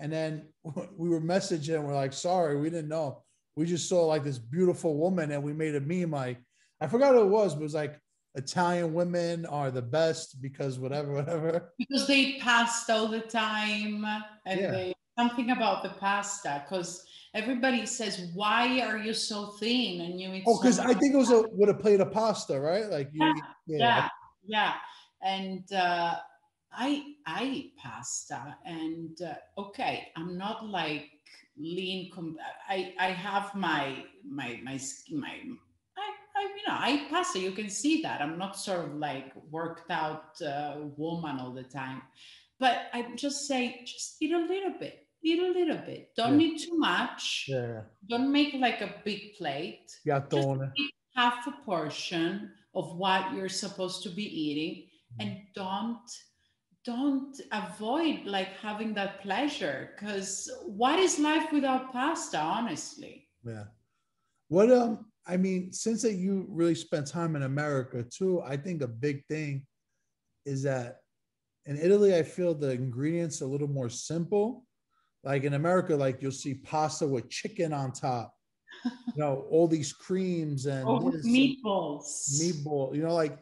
And 0.00 0.12
then 0.12 0.48
we 0.96 1.08
were 1.08 1.20
messaging 1.20 1.74
and 1.76 1.86
we're 1.86 1.94
like, 1.94 2.12
Sorry, 2.12 2.56
we 2.56 2.70
didn't 2.70 2.88
know. 2.88 3.22
We 3.56 3.66
just 3.66 3.88
saw 3.88 4.06
like 4.06 4.24
this 4.24 4.38
beautiful 4.38 4.96
woman 4.96 5.30
and 5.32 5.42
we 5.42 5.52
made 5.52 5.74
a 5.74 5.80
meme 5.80 6.10
like, 6.10 6.38
I 6.80 6.86
forgot 6.86 7.14
what 7.14 7.22
it 7.22 7.28
was, 7.28 7.54
but 7.54 7.60
it 7.60 7.64
was 7.64 7.74
like 7.74 7.98
Italian 8.34 8.94
women 8.94 9.44
are 9.46 9.70
the 9.70 9.82
best 9.82 10.40
because 10.40 10.78
whatever, 10.78 11.12
whatever. 11.14 11.72
because 11.78 12.06
they 12.06 12.38
pasta 12.38 12.94
all 12.94 13.08
the 13.08 13.20
time 13.20 14.04
and 14.46 14.60
Yeah. 14.60 14.70
they 14.70 14.94
something 15.18 15.50
about 15.50 15.82
the 15.82 15.90
pasta 15.90 16.64
because 16.64 17.04
everybody 17.34 17.86
says 17.86 18.30
why 18.34 18.80
are 18.80 18.98
you 18.98 19.14
so 19.14 19.52
thin? 19.60 20.00
And 20.00 20.20
you 20.20 20.32
eat 20.32 20.44
Oh, 20.46 20.56
so 20.56 20.62
because 20.62 20.78
I 20.78 20.94
think 20.94 21.14
it 21.14 21.18
was 21.18 21.30
a 21.30 21.44
with 21.52 21.70
a 21.70 21.74
plate 21.74 22.00
of 22.00 22.12
pasta, 22.12 22.60
right? 22.60 22.86
Like 22.86 23.10
you, 23.12 23.26
Yeah, 23.26 23.32
yeah, 23.66 23.78
yeah 23.78 24.08
yeah. 24.44 24.74
And 25.22 25.72
uh 25.72 26.16
i 26.72 27.02
i 27.26 27.44
eat 27.44 27.76
pasta 27.76 28.56
and 28.64 29.20
uh, 29.22 29.34
okay 29.60 30.08
i'm 30.16 30.38
not 30.38 30.66
like 30.66 31.10
lean 31.58 32.10
com- 32.14 32.38
i 32.68 32.94
i 32.98 33.08
have 33.08 33.54
my 33.54 34.04
my 34.24 34.58
my 34.64 34.80
my 35.10 35.34
I, 35.98 36.08
I 36.36 36.42
you 36.42 36.62
know 36.66 36.78
i 36.78 36.92
eat 36.92 37.10
pasta 37.10 37.38
you 37.38 37.52
can 37.52 37.68
see 37.68 38.00
that. 38.02 38.22
I'm 38.22 38.38
not 38.38 38.58
sort 38.58 38.86
of 38.86 38.94
like 38.94 39.32
worked 39.50 39.90
out 39.90 40.40
uh, 40.40 40.76
woman 40.96 41.38
all 41.38 41.52
the 41.52 41.62
time 41.62 42.02
but 42.62 42.76
i 42.96 42.98
just 43.24 43.38
say 43.50 43.62
just 43.92 44.16
eat 44.22 44.32
a 44.32 44.44
little 44.52 44.74
bit 44.84 44.96
eat 45.24 45.38
a 45.38 45.52
little 45.58 45.78
bit. 45.90 46.10
Don't 46.16 46.40
Yeah. 46.40 46.46
eat 46.48 46.62
too 46.64 46.76
much. 46.78 47.46
Yeah, 47.48 47.82
don't 48.10 48.30
make 48.32 48.54
like 48.66 48.80
a 48.80 48.90
big 49.04 49.20
plate. 49.38 49.86
Gattone. 50.06 50.72
half 51.14 51.46
a 51.46 51.52
portion 51.64 52.50
of 52.74 52.96
what 53.02 53.22
you're 53.34 53.56
supposed 53.64 54.02
to 54.04 54.10
be 54.20 54.24
eating. 54.44 54.74
And 55.20 55.30
don't 55.54 56.08
don't 56.84 57.34
avoid 57.52 58.24
like 58.24 58.52
having 58.68 58.94
that 58.94 59.20
pleasure 59.20 59.78
because 59.92 60.50
what 60.82 60.98
is 60.98 61.18
life 61.20 61.52
without 61.52 61.92
pasta 61.92 62.38
honestly? 62.40 63.28
Yeah. 63.44 63.66
What 64.48 64.72
um 64.72 64.92
I 65.24 65.36
mean, 65.36 65.72
since 65.72 66.02
that 66.02 66.14
you 66.14 66.46
really 66.48 66.74
spent 66.74 67.06
time 67.06 67.36
in 67.36 67.42
America 67.44 68.02
too, 68.02 68.42
I 68.42 68.56
think 68.56 68.82
a 68.82 68.88
big 69.06 69.18
thing 69.28 69.64
is 70.44 70.64
that 70.64 71.01
in 71.66 71.78
Italy, 71.78 72.14
I 72.14 72.22
feel 72.22 72.54
the 72.54 72.70
ingredients 72.70 73.40
a 73.40 73.46
little 73.46 73.68
more 73.68 73.88
simple. 73.88 74.64
Like 75.24 75.44
in 75.44 75.54
America, 75.54 75.94
like 75.94 76.20
you'll 76.20 76.32
see 76.32 76.54
pasta 76.54 77.06
with 77.06 77.30
chicken 77.30 77.72
on 77.72 77.92
top, 77.92 78.34
you 78.84 78.90
know, 79.16 79.46
all 79.50 79.68
these 79.68 79.92
creams 79.92 80.66
and 80.66 80.84
oh 80.84 80.98
meatballs 81.24 82.40
meatball, 82.40 82.94
you 82.94 83.02
know, 83.02 83.14
like 83.14 83.38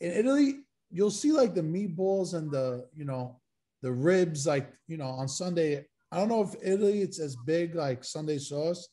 in 0.00 0.12
Italy, 0.12 0.60
you'll 0.90 1.10
see 1.10 1.32
like 1.32 1.54
the 1.54 1.62
meatballs 1.62 2.34
and 2.34 2.50
the, 2.50 2.86
you 2.94 3.06
know, 3.06 3.40
the 3.80 3.90
ribs, 3.90 4.46
like, 4.46 4.70
you 4.88 4.98
know, 4.98 5.08
on 5.08 5.26
Sunday. 5.26 5.86
I 6.12 6.18
don't 6.18 6.28
know 6.28 6.42
if 6.42 6.54
Italy 6.62 7.00
it's 7.00 7.18
as 7.18 7.34
big 7.46 7.74
like 7.74 8.04
Sunday 8.04 8.38
sauce. 8.38 8.86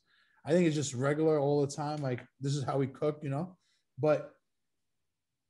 I 0.45 0.51
think 0.51 0.65
it's 0.65 0.75
just 0.75 0.93
regular 0.93 1.39
all 1.39 1.61
the 1.61 1.75
time. 1.75 2.01
Like 2.01 2.25
this 2.39 2.55
is 2.55 2.63
how 2.63 2.77
we 2.77 2.87
cook, 2.87 3.19
you 3.21 3.29
know. 3.29 3.57
But 3.99 4.31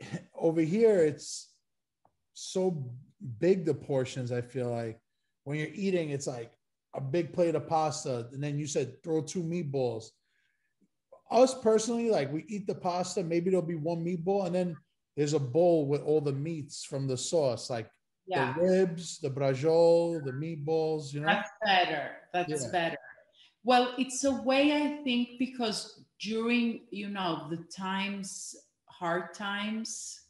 over 0.36 0.62
here, 0.62 1.06
it's 1.06 1.53
so 2.34 2.92
big 3.40 3.66
the 3.66 3.74
portions. 3.74 4.32
I 4.32 4.42
feel 4.42 4.70
like 4.70 5.00
when 5.44 5.58
you're 5.58 5.68
eating, 5.74 6.10
it's 6.10 6.28
like 6.28 6.52
a 6.96 7.02
big 7.02 7.34
plate 7.34 7.56
of 7.56 7.68
pasta, 7.68 8.28
and 8.32 8.44
then 8.44 8.58
you 8.58 8.68
said 8.68 9.02
throw 9.04 9.22
two 9.22 9.42
meatballs. 9.44 10.10
Us 11.32 11.60
personally, 11.62 12.10
like 12.10 12.32
we 12.32 12.46
eat 12.48 12.68
the 12.68 12.76
pasta, 12.76 13.24
maybe 13.24 13.50
there'll 13.50 13.66
be 13.66 13.76
one 13.76 14.04
meatball, 14.04 14.46
and 14.46 14.54
then 14.54 14.76
there's 15.16 15.34
a 15.34 15.40
bowl 15.40 15.88
with 15.88 16.02
all 16.02 16.22
the 16.22 16.34
meats 16.34 16.84
from 16.84 17.08
the 17.08 17.18
sauce, 17.18 17.70
like 17.70 17.90
yeah 18.28 18.54
the 18.54 18.62
ribs, 18.62 19.20
the 19.20 19.30
braciole, 19.30 20.24
the 20.24 20.32
meatballs, 20.32 21.14
you 21.14 21.20
know. 21.22 21.28
that's 21.28 21.50
better 21.64 22.12
that's 22.34 22.66
Yeah. 22.66 22.72
better 22.72 22.98
well 23.64 23.94
it's 23.98 24.24
a 24.24 24.32
way 24.44 24.72
i 24.74 25.04
think 25.04 25.40
because 25.40 26.06
during 26.20 26.82
you 26.90 27.10
know 27.10 27.48
the 27.50 27.58
times 27.76 28.56
hard 28.86 29.34
times 29.34 30.23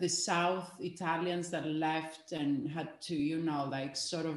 the 0.00 0.08
south 0.08 0.72
italians 0.80 1.50
that 1.50 1.66
left 1.66 2.32
and 2.32 2.68
had 2.68 3.00
to 3.00 3.14
you 3.14 3.38
know 3.48 3.62
like 3.70 3.94
sort 3.96 4.26
of 4.26 4.36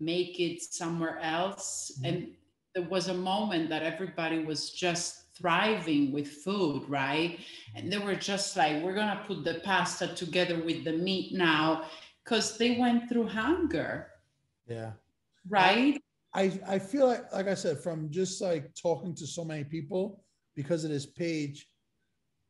make 0.00 0.40
it 0.40 0.60
somewhere 0.62 1.18
else 1.20 1.92
Mhm. 2.00 2.08
and 2.08 2.16
there 2.74 2.88
was 2.88 3.06
a 3.08 3.14
moment 3.14 3.68
that 3.68 3.82
everybody 3.82 4.38
was 4.44 4.70
just 4.70 5.08
thriving 5.38 6.12
with 6.12 6.28
food 6.44 6.80
right 6.88 7.38
and 7.74 7.92
they 7.92 7.98
were 7.98 8.16
just 8.16 8.56
like 8.56 8.82
we're 8.82 8.94
gonna 8.94 9.22
put 9.26 9.44
the 9.44 9.60
pasta 9.64 10.06
together 10.14 10.56
with 10.64 10.84
the 10.84 10.92
meat 10.92 11.32
now 11.32 11.88
because 12.24 12.58
they 12.58 12.72
went 12.78 13.08
through 13.08 13.26
hunger 13.28 13.92
Yeah. 14.66 14.92
right 15.48 16.00
I 16.34 16.44
I 16.66 16.78
feel 16.80 17.06
like 17.06 17.24
like 17.32 17.46
I 17.46 17.54
said 17.54 17.78
from 17.78 18.10
just 18.10 18.40
like 18.40 18.64
talking 18.74 19.14
to 19.16 19.26
so 19.26 19.44
many 19.44 19.62
people 19.76 20.02
because 20.56 20.82
of 20.84 20.90
this 20.90 21.06
page, 21.06 21.68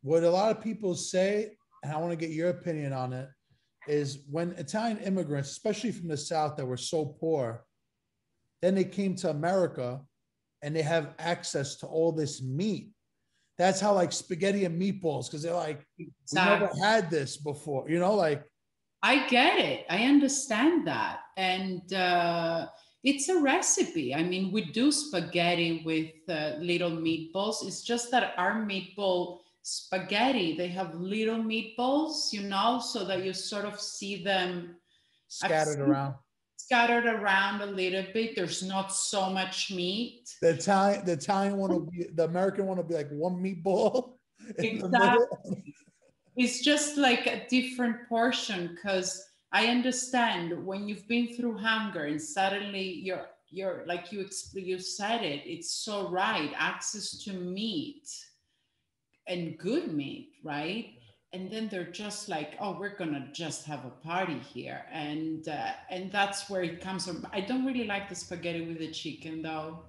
what 0.03 0.25
a 0.25 0.31
lot 0.31 0.51
of 0.57 0.63
people 0.63 0.95
say, 0.95 1.57
and 1.85 1.93
I 1.93 1.99
want 1.99 2.11
to 2.11 2.17
get 2.17 2.31
your 2.31 2.49
opinion 2.49 2.93
on 2.93 3.13
it, 3.13 3.29
is 3.87 4.25
when 4.31 4.53
Italian 4.53 4.99
immigrants, 4.99 5.51
especially 5.51 5.93
from 5.93 6.09
the 6.09 6.17
South, 6.17 6.57
that 6.57 6.67
were 6.67 6.79
so 6.79 7.05
poor, 7.05 7.65
then 8.63 8.75
they 8.75 8.85
came 8.85 9.15
to 9.17 9.31
America, 9.31 10.01
and 10.63 10.75
they 10.75 10.83
have 10.83 11.13
access 11.19 11.77
to 11.77 11.87
all 11.87 12.11
this 12.11 12.43
meat. 12.43 12.91
That's 13.59 13.81
how 13.81 13.93
like 13.93 14.13
spaghetti 14.13 14.65
and 14.65 14.81
meatballs, 14.81 15.27
because 15.27 15.43
they're 15.43 15.53
like, 15.53 15.87
we 15.99 16.11
never 16.33 16.71
had 16.83 17.11
this 17.11 17.37
before, 17.37 17.89
you 17.89 17.99
know, 17.99 18.15
like 18.15 18.43
I 19.03 19.29
get 19.29 19.59
it. 19.59 19.85
I 19.91 20.05
understand 20.05 20.87
that. 20.87 21.19
And 21.37 21.93
uh, 21.93 22.69
it's 23.03 23.29
a 23.29 23.39
recipe. 23.39 24.15
I 24.15 24.23
mean, 24.23 24.51
we 24.51 24.65
do 24.73 24.91
spaghetti 24.91 25.83
with 25.85 26.13
uh, 26.27 26.57
little 26.59 26.91
meatballs. 26.91 27.57
It's 27.67 27.83
just 27.83 28.11
that 28.13 28.33
our 28.39 28.65
meatball 28.65 29.41
spaghetti, 29.65 30.57
they 30.57 30.69
have 30.69 30.95
little 30.95 31.39
meatballs, 31.39 32.33
you 32.33 32.43
know, 32.43 32.79
so 32.79 33.05
that 33.05 33.25
you 33.25 33.33
sort 33.33 33.65
of 33.65 33.81
see 33.81 34.23
them 34.23 34.77
scattered 35.27 35.81
around. 35.81 36.15
scattered 36.57 37.07
around 37.07 37.63
a 37.63 37.67
little 37.67 38.05
bit. 38.13 38.37
There's 38.37 38.63
not 38.63 38.93
so 38.93 39.31
much 39.31 39.73
meat. 39.73 40.29
The 40.43 40.51
Italian, 40.51 41.07
the 41.07 41.13
Italian 41.13 41.57
one 41.57 41.71
will 41.71 41.91
be 41.91 42.07
the 42.15 42.25
American 42.25 42.67
one 42.67 42.77
will 42.77 42.85
be 42.85 42.95
like 42.95 43.11
one 43.11 43.43
meatball. 43.43 44.13
Exactly. 44.59 45.75
it's 46.37 46.61
just 46.61 46.99
like 46.99 47.27
a 47.27 47.47
different 47.49 47.97
portion 48.11 48.75
because 48.75 49.25
i 49.53 49.69
understand 49.69 50.53
when 50.67 50.87
you've 50.87 51.09
been 51.09 51.29
through 51.35 51.57
hunger 51.57 52.05
and 52.05 52.21
suddenly 52.21 52.83
you're 52.83 53.27
you're 53.49 53.85
like 53.87 54.13
you 54.13 54.29
you 54.53 54.79
said 54.79 55.23
it 55.23 55.41
it's 55.47 55.73
so 55.83 56.11
right 56.11 56.53
access 56.59 57.17
to 57.25 57.33
meat 57.33 58.07
and 59.27 59.57
good 59.59 59.93
meat 59.93 60.33
right 60.43 60.95
and 61.33 61.51
then 61.51 61.69
they're 61.69 61.91
just 61.91 62.29
like 62.29 62.55
oh 62.61 62.77
we're 62.79 62.97
gonna 62.97 63.29
just 63.33 63.65
have 63.65 63.85
a 63.85 63.91
party 64.07 64.39
here 64.39 64.85
and 64.93 65.49
uh, 65.49 65.73
and 65.91 66.13
that's 66.13 66.49
where 66.49 66.63
it 66.63 66.81
comes 66.81 67.07
from 67.07 67.27
i 67.33 67.41
don't 67.41 67.65
really 67.67 67.87
like 67.87 68.09
the 68.09 68.15
spaghetti 68.15 68.67
with 68.67 68.79
the 68.79 68.91
chicken 68.91 69.43
though 69.43 69.85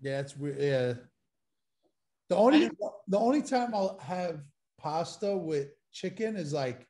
Yeah, 0.00 0.20
it's 0.20 0.36
weird. 0.36 0.58
Yeah. 0.60 0.94
The 2.28 2.36
only 2.36 2.66
I 2.66 2.70
the 3.08 3.18
only 3.18 3.42
time 3.42 3.74
I'll 3.74 3.98
have 3.98 4.40
pasta 4.78 5.36
with 5.36 5.68
chicken 5.92 6.36
is 6.36 6.52
like 6.52 6.86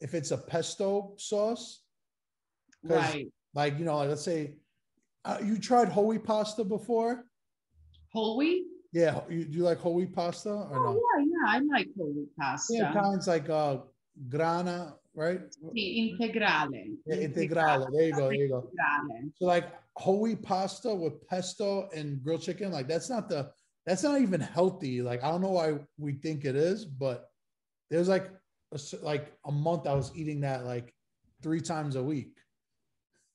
if 0.00 0.14
it's 0.14 0.30
a 0.30 0.38
pesto 0.38 1.14
sauce. 1.18 1.82
right 2.82 3.28
Like 3.54 3.78
you 3.78 3.84
know, 3.84 3.96
like 3.96 4.08
let's 4.08 4.24
say 4.24 4.56
uh, 5.24 5.38
you 5.42 5.58
tried 5.58 5.88
holy 5.88 6.18
pasta 6.18 6.64
before. 6.64 7.24
Whole 8.12 8.36
wheat? 8.38 8.64
Yeah, 8.98 9.20
you, 9.28 9.44
do 9.44 9.58
you 9.58 9.62
like 9.64 9.78
whole 9.78 9.94
wheat 9.94 10.12
pasta 10.12 10.50
or 10.50 10.74
Oh, 10.74 10.82
no? 10.82 10.90
yeah, 10.98 11.24
yeah, 11.30 11.54
I 11.54 11.58
like 11.60 11.88
whole 11.96 12.12
wheat 12.12 12.34
pasta. 12.36 12.74
Yeah, 12.74 12.90
Italians 12.90 13.28
like 13.28 13.48
uh, 13.48 13.76
grana, 14.28 14.96
right? 15.14 15.40
Sì, 15.72 16.10
integrale. 16.10 16.98
Yeah, 17.06 17.28
integrale. 17.28 17.86
There 17.92 18.06
you 18.08 18.12
go. 18.12 18.28
There 18.28 18.32
you 18.34 18.48
go. 18.48 18.70
Integrale. 18.74 19.32
So 19.36 19.46
like 19.46 19.66
whole 19.94 20.20
wheat 20.22 20.42
pasta 20.42 20.92
with 20.92 21.24
pesto 21.28 21.88
and 21.94 22.20
grilled 22.24 22.42
chicken, 22.42 22.72
like 22.72 22.88
that's 22.88 23.08
not 23.08 23.28
the 23.28 23.52
that's 23.86 24.02
not 24.02 24.20
even 24.20 24.40
healthy. 24.40 25.00
Like 25.00 25.22
I 25.22 25.30
don't 25.30 25.42
know 25.42 25.52
why 25.52 25.78
we 25.96 26.14
think 26.14 26.44
it 26.44 26.56
is, 26.56 26.84
but 26.84 27.30
there's 27.90 28.08
like 28.08 28.32
a, 28.72 28.78
like 29.02 29.32
a 29.46 29.52
month 29.52 29.86
I 29.86 29.94
was 29.94 30.10
eating 30.16 30.40
that 30.40 30.64
like 30.64 30.92
three 31.40 31.60
times 31.60 31.94
a 31.94 32.02
week. 32.02 32.34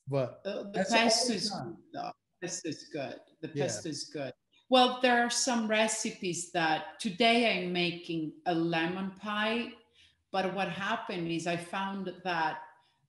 But 0.10 0.42
Uh, 0.44 0.64
the 0.74 0.84
pesto 0.84 1.32
is 1.34 1.50
though. 1.94 2.12
Pesto 2.42 2.68
is 2.68 2.90
good. 2.92 3.16
The 3.42 3.48
Yeah. 3.56 3.64
pesto 3.64 3.88
is 3.88 4.12
good. 4.12 4.34
Well, 4.74 4.98
there 5.04 5.24
are 5.24 5.30
some 5.30 5.68
recipes 5.68 6.52
that 6.54 7.00
today 7.00 7.60
I'm 7.62 7.72
making 7.72 8.34
a 8.48 8.56
lemon 8.56 9.12
pie, 9.22 9.72
but 10.32 10.52
what 10.56 10.68
happened 10.68 11.30
is 11.30 11.46
I 11.46 11.58
found 11.58 12.12
that 12.24 12.58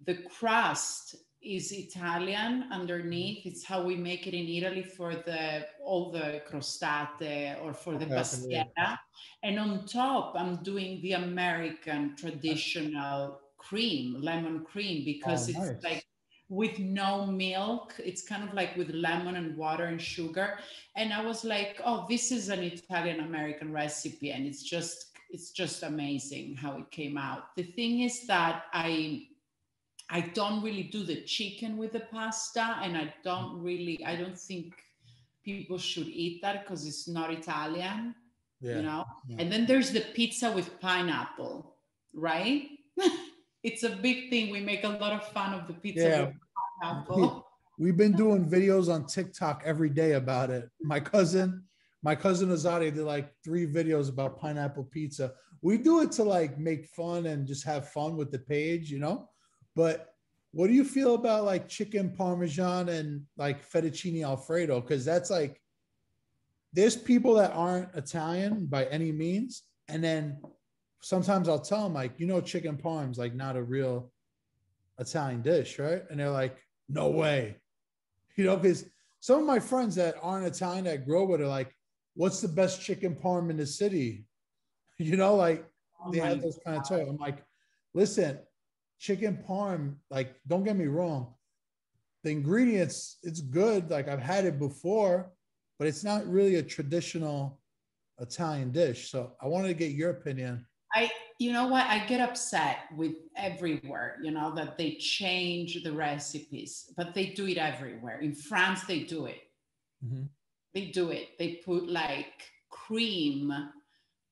the 0.04 0.16
crust 0.36 1.16
is 1.40 1.72
Italian 1.72 2.66
underneath. 2.70 3.46
It's 3.46 3.64
how 3.64 3.82
we 3.82 3.96
make 3.96 4.26
it 4.26 4.34
in 4.34 4.46
Italy 4.46 4.82
for 4.82 5.14
the 5.14 5.64
all 5.82 6.12
the 6.12 6.42
crostate 6.46 7.56
or 7.62 7.72
for 7.72 7.92
the 7.96 8.04
Okay, 8.04 8.14
okay, 8.14 8.36
yeah. 8.50 8.64
pastiera. 8.64 8.98
And 9.42 9.58
on 9.58 9.86
top, 9.86 10.34
I'm 10.36 10.56
doing 10.62 11.00
the 11.00 11.12
American 11.12 12.14
traditional 12.14 13.40
cream, 13.56 14.20
lemon 14.20 14.66
cream, 14.66 15.02
because 15.06 15.48
Oh, 15.48 15.52
it's 15.52 15.58
nice. 15.58 15.82
like 15.82 16.04
with 16.48 16.78
no 16.78 17.26
milk. 17.26 17.94
It's 17.98 18.26
kind 18.26 18.46
of 18.46 18.54
like 18.54 18.76
with 18.76 18.90
lemon 18.90 19.36
and 19.36 19.56
water 19.56 19.84
and 19.84 20.00
sugar. 20.00 20.58
And 20.96 21.12
I 21.12 21.24
was 21.24 21.44
like, 21.44 21.80
oh, 21.84 22.06
this 22.08 22.30
is 22.30 22.48
an 22.48 22.62
Italian 22.62 23.20
American 23.20 23.72
recipe. 23.72 24.30
And 24.30 24.46
it's 24.46 24.62
just, 24.62 25.12
it's 25.30 25.50
just 25.50 25.82
amazing 25.82 26.56
how 26.56 26.76
it 26.78 26.90
came 26.90 27.16
out. 27.16 27.54
The 27.56 27.64
thing 27.64 28.00
is 28.00 28.26
that 28.26 28.64
I 28.72 29.28
I 30.10 30.20
don't 30.20 30.62
really 30.62 30.82
do 30.82 31.02
the 31.02 31.22
chicken 31.22 31.76
with 31.76 31.92
the 31.92 32.00
pasta, 32.00 32.76
and 32.82 32.96
I 32.96 33.12
don't 33.24 33.60
really, 33.62 34.04
I 34.04 34.16
don't 34.16 34.38
think 34.38 34.74
people 35.44 35.78
should 35.78 36.08
eat 36.08 36.42
that 36.42 36.62
because 36.62 36.86
it's 36.86 37.08
not 37.08 37.32
Italian, 37.32 38.14
yeah, 38.60 38.76
you 38.76 38.82
know. 38.82 39.04
yeah. 39.28 39.36
And 39.38 39.50
then 39.50 39.66
there's 39.66 39.92
the 39.92 40.00
pizza 40.00 40.52
with 40.52 40.78
pineapple, 40.80 41.76
right? 42.12 42.68
it's 43.64 43.82
a 43.82 43.90
big 43.90 44.30
thing. 44.30 44.50
We 44.50 44.60
make 44.60 44.84
a 44.84 44.88
lot 44.88 45.12
of 45.12 45.26
fun 45.28 45.54
of 45.54 45.66
the 45.66 45.74
pizza 45.74 46.32
Yeah. 46.82 47.40
We've 47.76 47.96
been 47.96 48.12
doing 48.12 48.48
videos 48.48 48.92
on 48.92 49.06
TikTok 49.06 49.62
every 49.64 49.88
day 49.88 50.12
about 50.12 50.50
it. 50.50 50.70
My 50.80 51.00
cousin, 51.00 51.64
my 52.02 52.14
cousin 52.14 52.50
Azadi 52.50 52.94
did 52.94 53.02
like 53.04 53.32
three 53.42 53.66
videos 53.66 54.08
about 54.08 54.38
pineapple 54.38 54.84
pizza. 54.84 55.32
We 55.60 55.78
do 55.78 56.02
it 56.02 56.12
to 56.12 56.22
like 56.22 56.56
make 56.56 56.86
fun 56.86 57.26
and 57.26 57.48
just 57.48 57.64
have 57.64 57.88
fun 57.88 58.16
with 58.16 58.30
the 58.30 58.38
page, 58.38 58.92
you 58.92 59.00
know. 59.00 59.28
But 59.74 60.14
what 60.52 60.68
do 60.68 60.72
you 60.72 60.84
feel 60.84 61.14
about 61.14 61.44
like 61.44 61.66
chicken 61.66 62.14
parmesan 62.16 62.90
and 62.90 63.22
like 63.36 63.68
fettuccine 63.68 64.24
alfredo? 64.24 64.80
Because 64.80 65.04
that's 65.04 65.30
like 65.30 65.60
there's 66.72 66.94
people 66.94 67.34
that 67.34 67.52
aren't 67.54 67.92
Italian 67.96 68.66
by 68.66 68.84
any 68.84 69.10
means, 69.10 69.62
and 69.88 70.04
then 70.04 70.38
sometimes 71.04 71.50
I'll 71.50 71.60
tell 71.60 71.82
them 71.82 71.92
like, 71.92 72.18
you 72.18 72.26
know, 72.26 72.40
chicken 72.40 72.78
parm's 72.78 73.18
like 73.18 73.34
not 73.34 73.56
a 73.56 73.62
real 73.62 74.10
Italian 74.98 75.42
dish, 75.42 75.78
right? 75.78 76.02
And 76.10 76.18
they're 76.18 76.30
like, 76.30 76.56
no 76.88 77.08
way. 77.08 77.56
You 78.36 78.44
know, 78.46 78.56
because 78.56 78.86
some 79.20 79.40
of 79.40 79.46
my 79.46 79.58
friends 79.58 79.94
that 79.96 80.16
aren't 80.22 80.46
Italian 80.46 80.84
that 80.86 81.06
grow 81.06 81.24
with 81.24 81.42
are 81.42 81.46
like, 81.46 81.76
what's 82.14 82.40
the 82.40 82.48
best 82.48 82.80
chicken 82.80 83.14
parm 83.14 83.50
in 83.50 83.56
the 83.56 83.66
city? 83.66 84.26
You 84.96 85.16
know, 85.16 85.34
like 85.34 85.68
Oh 86.06 86.12
they 86.12 86.20
have 86.20 86.40
those 86.40 86.56
kind 86.64 86.76
of 86.76 86.88
talk. 86.88 87.00
I'm 87.00 87.16
like, 87.16 87.44
listen, 87.94 88.38
chicken 89.00 89.42
parm, 89.44 89.96
like, 90.08 90.36
don't 90.46 90.62
get 90.62 90.76
me 90.76 90.86
wrong. 90.86 91.34
The 92.22 92.30
ingredients, 92.30 93.18
it's 93.24 93.40
good. 93.40 93.90
Like 93.90 94.06
I've 94.06 94.20
had 94.20 94.44
it 94.44 94.60
before, 94.60 95.32
but 95.80 95.88
it's 95.88 96.04
not 96.04 96.24
really 96.28 96.54
a 96.54 96.62
traditional 96.62 97.58
Italian 98.20 98.70
dish. 98.70 99.10
So 99.10 99.32
I 99.42 99.48
wanted 99.48 99.66
to 99.66 99.74
get 99.74 99.90
your 99.90 100.10
opinion. 100.10 100.64
I, 100.94 101.10
you 101.38 101.52
know 101.52 101.66
what? 101.66 101.86
I 101.86 102.06
get 102.06 102.20
upset 102.20 102.76
with 102.96 103.14
everywhere, 103.36 104.18
you 104.22 104.30
know, 104.30 104.54
that 104.54 104.78
they 104.78 104.94
change 104.94 105.82
the 105.82 105.92
recipes, 105.92 106.92
but 106.96 107.14
they 107.14 107.26
do 107.26 107.46
it 107.48 107.58
everywhere. 107.58 108.20
In 108.20 108.34
France, 108.34 108.84
they 108.84 109.00
do 109.00 109.26
it. 109.26 109.42
Mhm. 110.04 110.28
They 110.72 110.86
do 110.86 111.10
it. 111.10 111.38
They 111.38 111.56
put 111.64 111.88
like 111.88 112.52
cream 112.70 113.52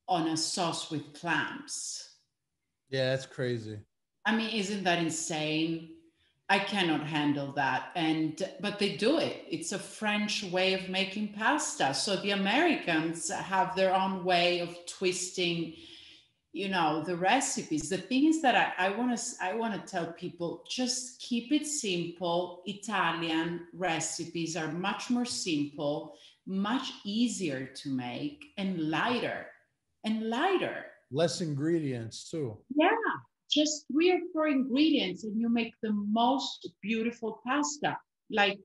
on 0.08 0.28
a 0.28 0.36
sauce 0.36 0.90
with 0.90 1.14
clams. 1.14 2.08
Yeah, 2.90 3.10
that's 3.10 3.26
crazy. 3.26 3.78
I 4.24 4.36
mean, 4.36 4.50
isn't 4.50 4.84
that 4.84 4.98
insane? 4.98 5.96
I 6.48 6.58
cannot 6.58 7.06
handle 7.06 7.52
that. 7.52 7.92
And 7.94 8.40
but 8.60 8.78
they 8.78 8.96
do 8.96 9.18
it. 9.18 9.44
It's 9.48 9.72
a 9.72 9.78
French 9.78 10.44
way 10.44 10.74
of 10.74 10.88
making 10.90 11.32
pasta. 11.32 11.94
So 11.94 12.16
the 12.16 12.32
Americans 12.32 13.30
have 13.30 13.74
their 13.74 13.94
own 13.94 14.24
way 14.24 14.60
of 14.60 14.76
twisting, 14.86 15.74
you 16.52 16.68
know, 16.68 17.02
the 17.02 17.16
recipes. 17.16 17.88
The 17.88 17.96
thing 17.98 18.26
is 18.26 18.42
that 18.42 18.74
I, 18.78 18.90
want 18.90 19.16
to 19.16 19.22
I 19.42 19.54
want 19.54 19.74
to 19.74 19.90
tell 19.90 20.12
people 20.12 20.64
just 20.68 21.20
keep 21.20 21.50
it 21.52 21.66
simple. 21.66 22.62
Italian 22.66 23.66
recipes 23.72 24.56
are 24.56 24.70
much 24.70 25.08
more 25.10 25.24
simple, 25.24 26.14
much 26.46 26.92
easier 27.04 27.66
to 27.66 27.88
make, 27.88 28.44
and 28.58 28.90
lighter. 28.90 29.46
And 30.04 30.28
lighter 30.28 30.86
Less 31.10 31.40
ingredients 31.40 32.28
too. 32.30 32.56
yeah 32.74 32.88
just 33.50 33.84
three 33.92 34.10
or 34.10 34.18
four 34.32 34.48
ingredients 34.48 35.24
and 35.24 35.38
you 35.38 35.48
make 35.48 35.74
the 35.82 35.92
most 35.92 36.68
beautiful 36.82 37.40
pasta 37.46 37.96
like 38.30 38.58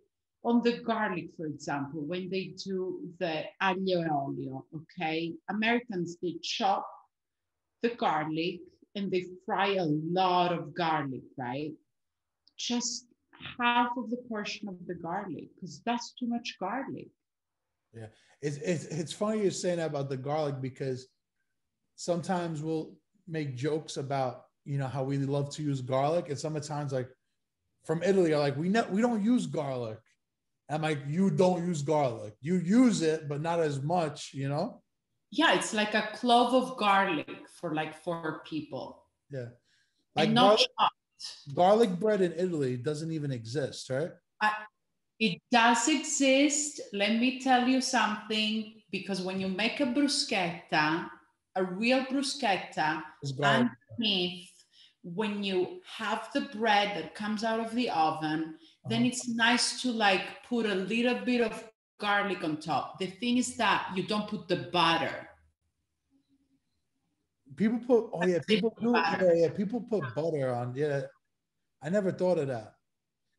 on 0.43 0.61
the 0.63 0.79
garlic 0.79 1.27
for 1.35 1.45
example 1.45 2.01
when 2.07 2.29
they 2.29 2.53
do 2.65 3.01
the 3.19 3.43
aglio 3.61 3.99
e 4.01 4.09
olio 4.09 4.65
okay 4.73 5.33
americans 5.49 6.17
they 6.21 6.35
chop 6.41 6.87
the 7.87 7.95
garlic 7.95 8.59
and 8.95 9.11
they 9.11 9.25
fry 9.45 9.75
a 9.75 9.85
lot 9.85 10.51
of 10.51 10.73
garlic 10.73 11.21
right 11.37 11.71
just 12.57 13.07
half 13.59 13.89
of 13.97 14.09
the 14.09 14.17
portion 14.27 14.67
of 14.67 14.75
the 14.87 14.95
garlic 14.95 15.47
because 15.55 15.81
that's 15.85 16.13
too 16.19 16.27
much 16.27 16.55
garlic 16.59 17.09
Yeah, 17.93 18.07
It's, 18.41 18.57
it's 18.57 18.85
it's 18.85 19.13
funny 19.13 19.41
you're 19.41 19.51
saying 19.51 19.77
that 19.77 19.91
about 19.91 20.09
the 20.09 20.17
garlic 20.17 20.55
because 20.61 21.07
sometimes 21.95 22.61
we'll 22.61 22.93
make 23.27 23.55
jokes 23.55 23.97
about 23.97 24.43
you 24.65 24.77
know 24.77 24.87
how 24.87 25.03
we 25.03 25.17
love 25.17 25.49
to 25.55 25.63
use 25.63 25.81
garlic, 25.81 26.29
and 26.29 26.37
sometimes 26.37 26.91
like 26.91 27.09
from 27.85 28.03
Italy 28.03 28.33
are 28.33 28.39
like 28.39 28.57
we 28.57 28.69
ne- 28.69 28.91
we 28.91 29.01
don't 29.01 29.23
use 29.23 29.45
garlic. 29.47 29.99
I'm 30.69 30.81
like 30.81 30.99
you 31.07 31.29
don't 31.29 31.65
use 31.65 31.81
garlic. 31.81 32.33
You 32.41 32.55
use 32.55 33.01
it, 33.01 33.29
but 33.29 33.39
not 33.41 33.59
as 33.61 33.81
much. 33.81 34.31
You 34.33 34.49
know. 34.49 34.81
yeah 35.31 35.55
it's 35.57 35.73
like 35.73 35.93
a 35.93 36.09
clove 36.19 36.53
of 36.61 36.77
garlic 36.77 37.36
for 37.59 37.73
like 37.73 37.93
four 38.03 38.41
people 38.45 39.03
Yeah. 39.29 39.49
Like 40.15 40.27
and 40.27 40.35
not 40.35 40.57
garlic, 40.57 40.67
chopped. 40.79 41.55
garlic 41.55 41.91
bread 41.99 42.21
in 42.21 42.33
Italy 42.37 42.77
doesn't 42.77 43.11
even 43.11 43.31
exist, 43.31 43.89
right? 43.89 44.11
It 45.19 45.41
does 45.51 45.87
exist. 45.89 46.79
Let 46.93 47.13
me 47.17 47.39
tell 47.41 47.67
you 47.67 47.81
something 47.81 48.81
because 48.91 49.19
when 49.21 49.41
you 49.41 49.47
make 49.49 49.79
a 49.79 49.85
bruschetta, 49.87 51.09
a 51.55 51.63
real 51.63 52.01
bruschetta, 52.05 53.01
underneath, 53.41 54.51
when 55.03 55.43
you 55.43 55.81
have 55.97 56.29
the 56.35 56.41
bread 56.53 56.95
that 56.95 57.15
comes 57.15 57.43
out 57.43 57.59
of 57.59 57.73
the 57.73 57.89
oven, 57.89 58.57
then 58.89 59.01
Uh-huh. 59.01 59.09
it's 59.09 59.27
nice 59.27 59.81
to 59.81 59.91
like 59.91 60.25
put 60.47 60.65
a 60.67 60.75
little 60.75 61.19
bit 61.25 61.41
of 61.41 61.53
garlic 61.99 62.43
on 62.43 62.57
top. 62.57 62.99
The 62.99 63.07
thing 63.07 63.37
is 63.37 63.57
that 63.57 63.89
you 63.95 64.03
don't 64.05 64.27
put 64.29 64.47
the 64.47 64.69
butter. 64.71 65.29
People 67.57 67.79
put 67.79 68.09
oh 68.13 68.25
yeah 68.25 68.39
people 68.47 68.73
do 68.79 68.91
yeah 68.93 69.33
yeah 69.33 69.49
people 69.49 69.81
put 69.81 70.03
butter 70.15 70.53
on 70.53 70.73
yeah. 70.75 71.01
I 71.83 71.89
never 71.89 72.11
thought 72.11 72.39
of 72.39 72.47
that 72.47 72.73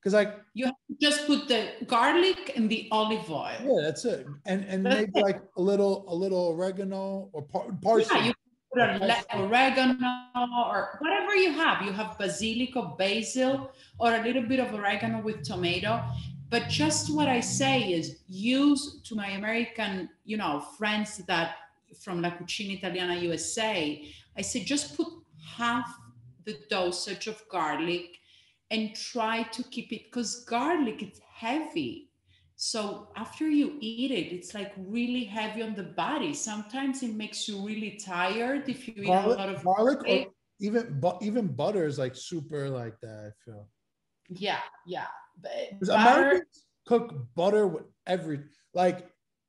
because 0.00 0.14
like 0.14 0.37
you 0.54 0.70
Just 1.00 1.26
put 1.26 1.48
the 1.48 1.70
garlic 1.87 2.52
and 2.57 2.70
the 2.70 2.88
olive 2.90 3.31
oil. 3.31 3.59
Yeah, 3.62 3.83
that's 3.83 4.04
it. 4.04 4.26
And 4.46 4.64
and 4.64 4.85
That's 4.87 4.96
maybe 4.96 5.18
it. 5.18 5.22
like 5.22 5.42
a 5.57 5.62
little 5.62 6.04
a 6.09 6.14
little 6.14 6.54
oregano 6.54 7.31
or 7.33 7.42
par- 7.42 7.66
parsley. 7.83 8.16
Yeah, 8.16 8.26
you 8.26 8.35
put 8.72 8.83
a 8.83 8.98
le- 9.11 9.46
oregano 9.46 10.09
or 10.70 10.98
whatever 11.00 11.35
you 11.35 11.52
have. 11.52 11.83
You 11.83 11.92
have 11.92 12.16
basilic 12.18 12.76
or 12.76 12.94
basil 12.96 13.70
or 13.98 14.14
a 14.14 14.22
little 14.22 14.42
bit 14.42 14.61
of 14.61 14.72
oregano 14.72 15.20
with 15.20 15.42
tomato. 15.42 16.02
But 16.50 16.68
just 16.68 17.14
what 17.14 17.28
I 17.28 17.40
say 17.40 17.92
is 17.92 18.20
use 18.26 19.00
to 19.04 19.14
my 19.14 19.31
American, 19.31 20.09
you 20.24 20.38
know, 20.38 20.61
friends 20.78 21.18
that 21.26 21.57
from 22.01 22.22
La 22.22 22.31
Cucina 22.31 22.79
Italiana 22.79 23.16
USA, 23.16 24.05
I 24.37 24.42
say 24.42 24.64
just 24.64 24.96
put 24.96 25.09
half 25.57 25.88
the 26.44 26.59
dosage 26.70 27.27
of 27.27 27.42
garlic 27.51 28.18
and 28.70 28.94
try 28.94 29.42
to 29.44 29.62
keep 29.64 29.92
it 29.92 30.05
because 30.05 30.44
garlic 30.44 31.03
is 31.03 31.20
heavy. 31.33 32.11
So 32.57 33.09
after 33.16 33.48
you 33.48 33.77
eat 33.81 34.11
it, 34.11 34.33
it's 34.35 34.53
like 34.53 34.72
really 34.77 35.24
heavy 35.24 35.62
on 35.62 35.74
the 35.74 35.85
body. 35.85 36.35
Sometimes 36.35 37.03
it 37.03 37.14
makes 37.14 37.46
you 37.46 37.64
really 37.64 38.01
tired 38.05 38.68
if 38.68 38.88
you 38.88 38.94
eat 38.96 39.07
Garlic, 39.07 39.38
a 39.38 39.40
lot 39.40 39.48
of 39.48 39.64
garlic 39.64 40.01
or 40.09 40.27
even 40.61 40.98
but 41.01 41.22
even 41.22 41.46
butter 41.46 41.87
is 41.87 41.98
like 41.98 42.16
super 42.16 42.68
like 42.68 42.98
that. 43.01 43.31
I 43.31 43.31
feel. 43.44 43.68
Yeah, 44.29 44.59
yeah. 44.87 45.07
But 45.40 45.81
butter, 45.81 45.92
Americans 45.92 46.66
cook 46.85 47.14
butter 47.37 47.68
with 47.68 47.85
every 48.07 48.40
like 48.74 49.07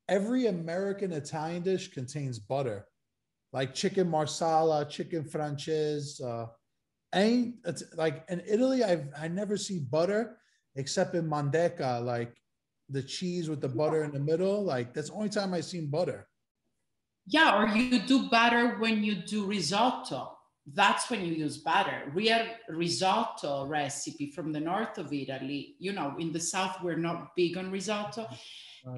every 0.10 0.48
American 0.48 1.14
Italian 1.14 1.64
dish 1.64 1.92
contains 1.94 2.40
butter, 2.40 2.86
like 3.54 3.74
chicken 3.74 4.10
marsala, 4.10 4.86
chicken 4.90 5.24
frances. 5.24 6.20
Uh, 6.20 6.48
it's 7.14 7.84
like 7.96 8.26
in 8.30 8.42
Italy, 8.48 8.84
I've 8.84 9.08
I 9.18 9.28
never 9.30 9.58
see 9.58 9.80
butter 9.80 10.38
except 10.76 11.16
in 11.16 11.30
manteca, 11.30 12.04
like 12.04 12.36
the 12.90 13.04
cheese 13.04 13.50
with 13.50 13.62
the 13.62 13.70
butter 13.70 14.04
in 14.04 14.12
the 14.12 14.20
middle. 14.20 14.64
Like 14.64 14.94
that's 14.94 15.10
the 15.10 15.16
only 15.16 15.30
time 15.30 15.54
I've 15.54 15.66
seen 15.66 15.88
butter. 15.90 16.28
yeah, 17.28 17.58
or 17.62 17.68
you 17.68 18.00
do 18.00 18.30
butter 18.30 18.78
when 18.80 19.04
you 19.04 19.16
do 19.16 19.46
risotto. 19.46 20.36
That's 20.72 21.10
when 21.10 21.26
you 21.26 21.34
use 21.34 21.58
butter. 21.58 22.12
Real 22.14 22.46
risotto 22.70 23.66
recipe 23.66 24.32
from 24.32 24.52
the 24.52 24.60
north 24.60 24.98
of 24.98 25.12
Italy. 25.14 25.76
You 25.80 25.94
know, 25.94 26.16
in 26.20 26.32
the 26.32 26.40
south, 26.40 26.78
we're 26.84 26.98
not 26.98 27.36
big 27.36 27.58
on 27.58 27.72
risotto. 27.72 28.28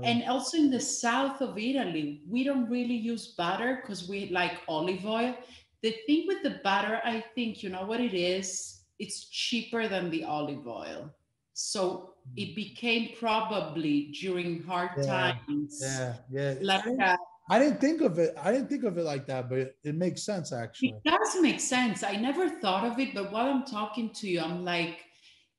And 0.04 0.24
also 0.26 0.58
in 0.58 0.70
the 0.70 0.80
south 0.80 1.42
of 1.42 1.58
Italy, 1.58 2.22
we 2.28 2.44
don't 2.44 2.70
really 2.70 2.96
use 2.96 3.28
butter 3.28 3.80
because 3.82 4.08
we 4.08 4.30
like 4.30 4.60
olive 4.68 5.06
oil. 5.06 5.36
The 5.82 5.96
thing 6.06 6.26
with 6.28 6.44
the 6.44 6.62
butter, 6.64 7.02
I 7.04 7.24
think, 7.36 7.64
you 7.64 7.70
know 7.70 7.86
what 7.86 8.00
it 8.00 8.14
is? 8.14 8.82
It's 9.00 9.30
cheaper 9.30 9.88
than 9.88 10.10
the 10.12 10.24
olive 10.24 10.68
oil. 10.68 11.12
So 11.54 12.14
it 12.36 12.56
became 12.56 13.16
probably 13.20 14.12
during 14.20 14.64
hard 14.64 14.92
Yeah, 14.98 15.06
times. 15.06 15.80
yeah, 15.82 16.16
yeah. 16.32 16.56
Like 16.62 16.82
I, 16.82 16.84
didn't, 16.86 17.02
uh, 17.02 17.18
I 17.50 17.60
didn't 17.60 17.82
think 17.82 18.02
of 18.02 18.20
it. 18.20 18.34
I 18.38 18.52
didn't 18.52 18.70
think 18.70 18.84
of 18.84 18.98
it 18.98 19.04
like 19.04 19.26
that, 19.28 19.50
but 19.50 19.58
it, 19.58 19.78
it 19.84 19.96
makes 19.96 20.24
sense 20.24 20.54
actually. 20.54 20.90
it 20.90 21.04
does 21.04 21.42
make 21.42 21.60
sense. 21.60 22.04
I 22.04 22.16
never 22.16 22.50
thought 22.50 22.86
of 22.86 23.00
it, 23.00 23.14
but 23.14 23.32
while 23.32 23.48
I'm 23.48 23.66
talking 23.66 24.12
to 24.12 24.28
you, 24.28 24.40
I'm 24.42 24.64
like, 24.64 25.00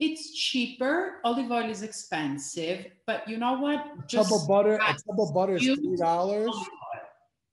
it's 0.02 0.32
cheaper. 0.34 1.20
Olive 1.22 1.50
oil 1.50 1.70
is 1.70 1.82
expensive, 1.82 2.86
but 3.06 3.26
you 3.28 3.36
know 3.36 3.54
what? 3.60 3.86
A 4.02 4.06
tub 4.08 4.32
of 4.32 4.48
butter, 4.48 4.74
a 4.74 4.92
tub 4.92 5.18
of 5.20 5.32
butter 5.32 5.54
is 5.56 5.62
three 5.62 5.96
dollars. 5.96 6.50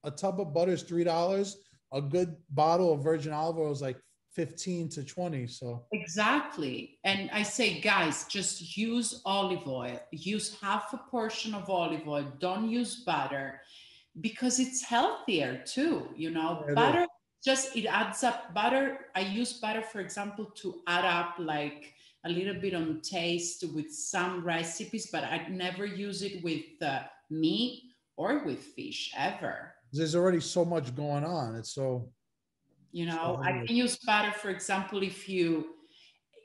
A 0.02 0.10
tub 0.10 0.40
of 0.40 0.52
butter 0.52 0.72
is 0.72 0.82
three 0.82 1.04
dollars. 1.04 1.58
A 1.92 2.02
good 2.02 2.36
bottle 2.50 2.92
of 2.92 3.04
virgin 3.04 3.32
olive 3.32 3.58
oil 3.58 3.70
is 3.70 3.80
like 3.80 3.98
fifteen 4.34 4.88
to 4.90 5.04
twenty. 5.04 5.46
So 5.46 5.86
Exactly. 5.92 6.98
And 7.04 7.30
I 7.32 7.42
say, 7.44 7.80
guys, 7.80 8.24
just 8.24 8.76
use 8.76 9.22
olive 9.24 9.66
oil. 9.68 10.00
Use 10.10 10.56
half 10.60 10.92
a 10.92 10.98
portion 11.10 11.54
of 11.54 11.70
olive 11.70 12.06
oil. 12.08 12.26
Don't 12.40 12.68
use 12.68 13.04
butter 13.04 13.60
because 14.20 14.58
it's 14.58 14.82
healthier 14.82 15.62
too. 15.64 16.08
You 16.16 16.30
know, 16.30 16.50
Yeah, 16.62 16.66
it 16.66 16.70
is. 16.70 16.74
butter 16.74 17.06
just 17.44 17.76
it 17.76 17.86
adds 17.86 18.22
up. 18.24 18.52
Butter, 18.54 19.06
I 19.14 19.20
use 19.20 19.54
butter, 19.54 19.82
for 19.82 20.00
example, 20.00 20.46
to 20.62 20.80
add 20.86 21.04
up 21.04 21.36
like 21.38 21.94
a 22.24 22.28
little 22.28 22.54
bit 22.60 22.74
on 22.74 23.00
taste 23.02 23.64
with 23.74 23.90
some 23.90 24.44
recipes, 24.44 25.08
but 25.10 25.24
I'd 25.24 25.50
never 25.50 25.86
use 25.86 26.22
it 26.22 26.42
with 26.44 26.64
uh, 26.82 27.02
meat 27.30 27.82
or 28.16 28.44
with 28.44 28.60
fish 28.60 29.12
ever. 29.16 29.74
there's 29.92 30.14
already 30.14 30.40
so 30.40 30.64
much 30.64 30.94
going 30.94 31.24
on. 31.24 31.56
It's 31.56 31.74
so 31.74 32.10
you 32.92 33.06
know 33.06 33.38
So 33.38 33.42
i 33.48 33.52
can 33.66 33.76
use 33.76 33.96
butter 34.04 34.32
for 34.32 34.50
example 34.50 35.00
if 35.02 35.28
you 35.28 35.76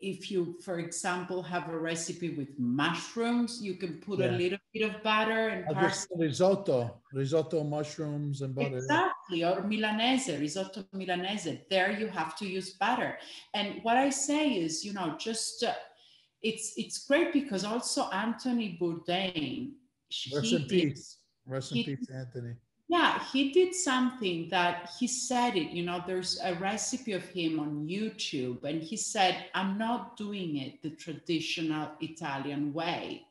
if 0.05 0.29
you 0.31 0.55
for 0.61 0.77
example 0.79 1.41
have 1.41 1.65
a 1.69 1.77
recipe 1.89 2.29
with 2.39 2.51
mushrooms 2.59 3.51
you 3.67 3.73
can 3.81 3.93
put 4.07 4.19
a 4.21 4.31
little 4.41 4.59
bit 4.73 4.83
of 4.89 4.93
butter 5.01 5.43
and 5.53 5.65
I 5.65 5.73
just 5.87 6.07
parsley 6.09 6.27
risotto, 6.27 6.77
risotto, 7.11 7.63
mushrooms 7.63 8.41
and 8.43 8.53
butter. 8.53 8.77
exactly 8.77 9.43
or 9.43 9.61
milanese 9.71 10.27
risotto 10.45 10.79
milanese 10.93 11.53
there 11.73 11.91
you 12.01 12.07
have 12.19 12.31
to 12.39 12.45
use 12.57 12.69
butter 12.83 13.17
and 13.55 13.67
what 13.85 13.97
i 13.97 14.09
say 14.11 14.43
is 14.65 14.85
you 14.85 14.93
know 14.93 15.15
just 15.17 15.63
uh, 15.63 15.73
it's 16.49 16.73
it's 16.77 16.97
great 17.07 17.33
because 17.33 17.63
also 17.73 18.01
anthony 18.25 18.77
bourdain 18.79 19.71
Rest 20.33 20.53
in 20.53 20.67
did- 20.67 20.69
peace. 20.69 21.17
Rest 21.47 21.71
in 21.75 21.83
peace, 21.83 22.07
Anthony. 22.21 22.53
Yeah, 22.87 23.19
he 23.31 23.51
did 23.51 23.73
something 23.73 24.47
that 24.49 24.91
he 24.99 25.07
said 25.07 25.55
it. 25.55 25.71
You 25.71 25.83
know, 25.83 26.03
there's 26.05 26.39
a 26.43 26.53
recipe 26.55 27.13
of 27.13 27.23
him 27.23 27.59
on 27.59 27.87
YouTube, 27.87 28.63
and 28.63 28.81
he 28.81 28.95
said, 28.95 29.45
I'm 29.55 29.77
not 29.79 30.17
doing 30.17 30.57
it 30.57 30.83
the 30.83 30.91
traditional 30.91 31.89
Italian 31.99 32.73
way, 32.73 33.23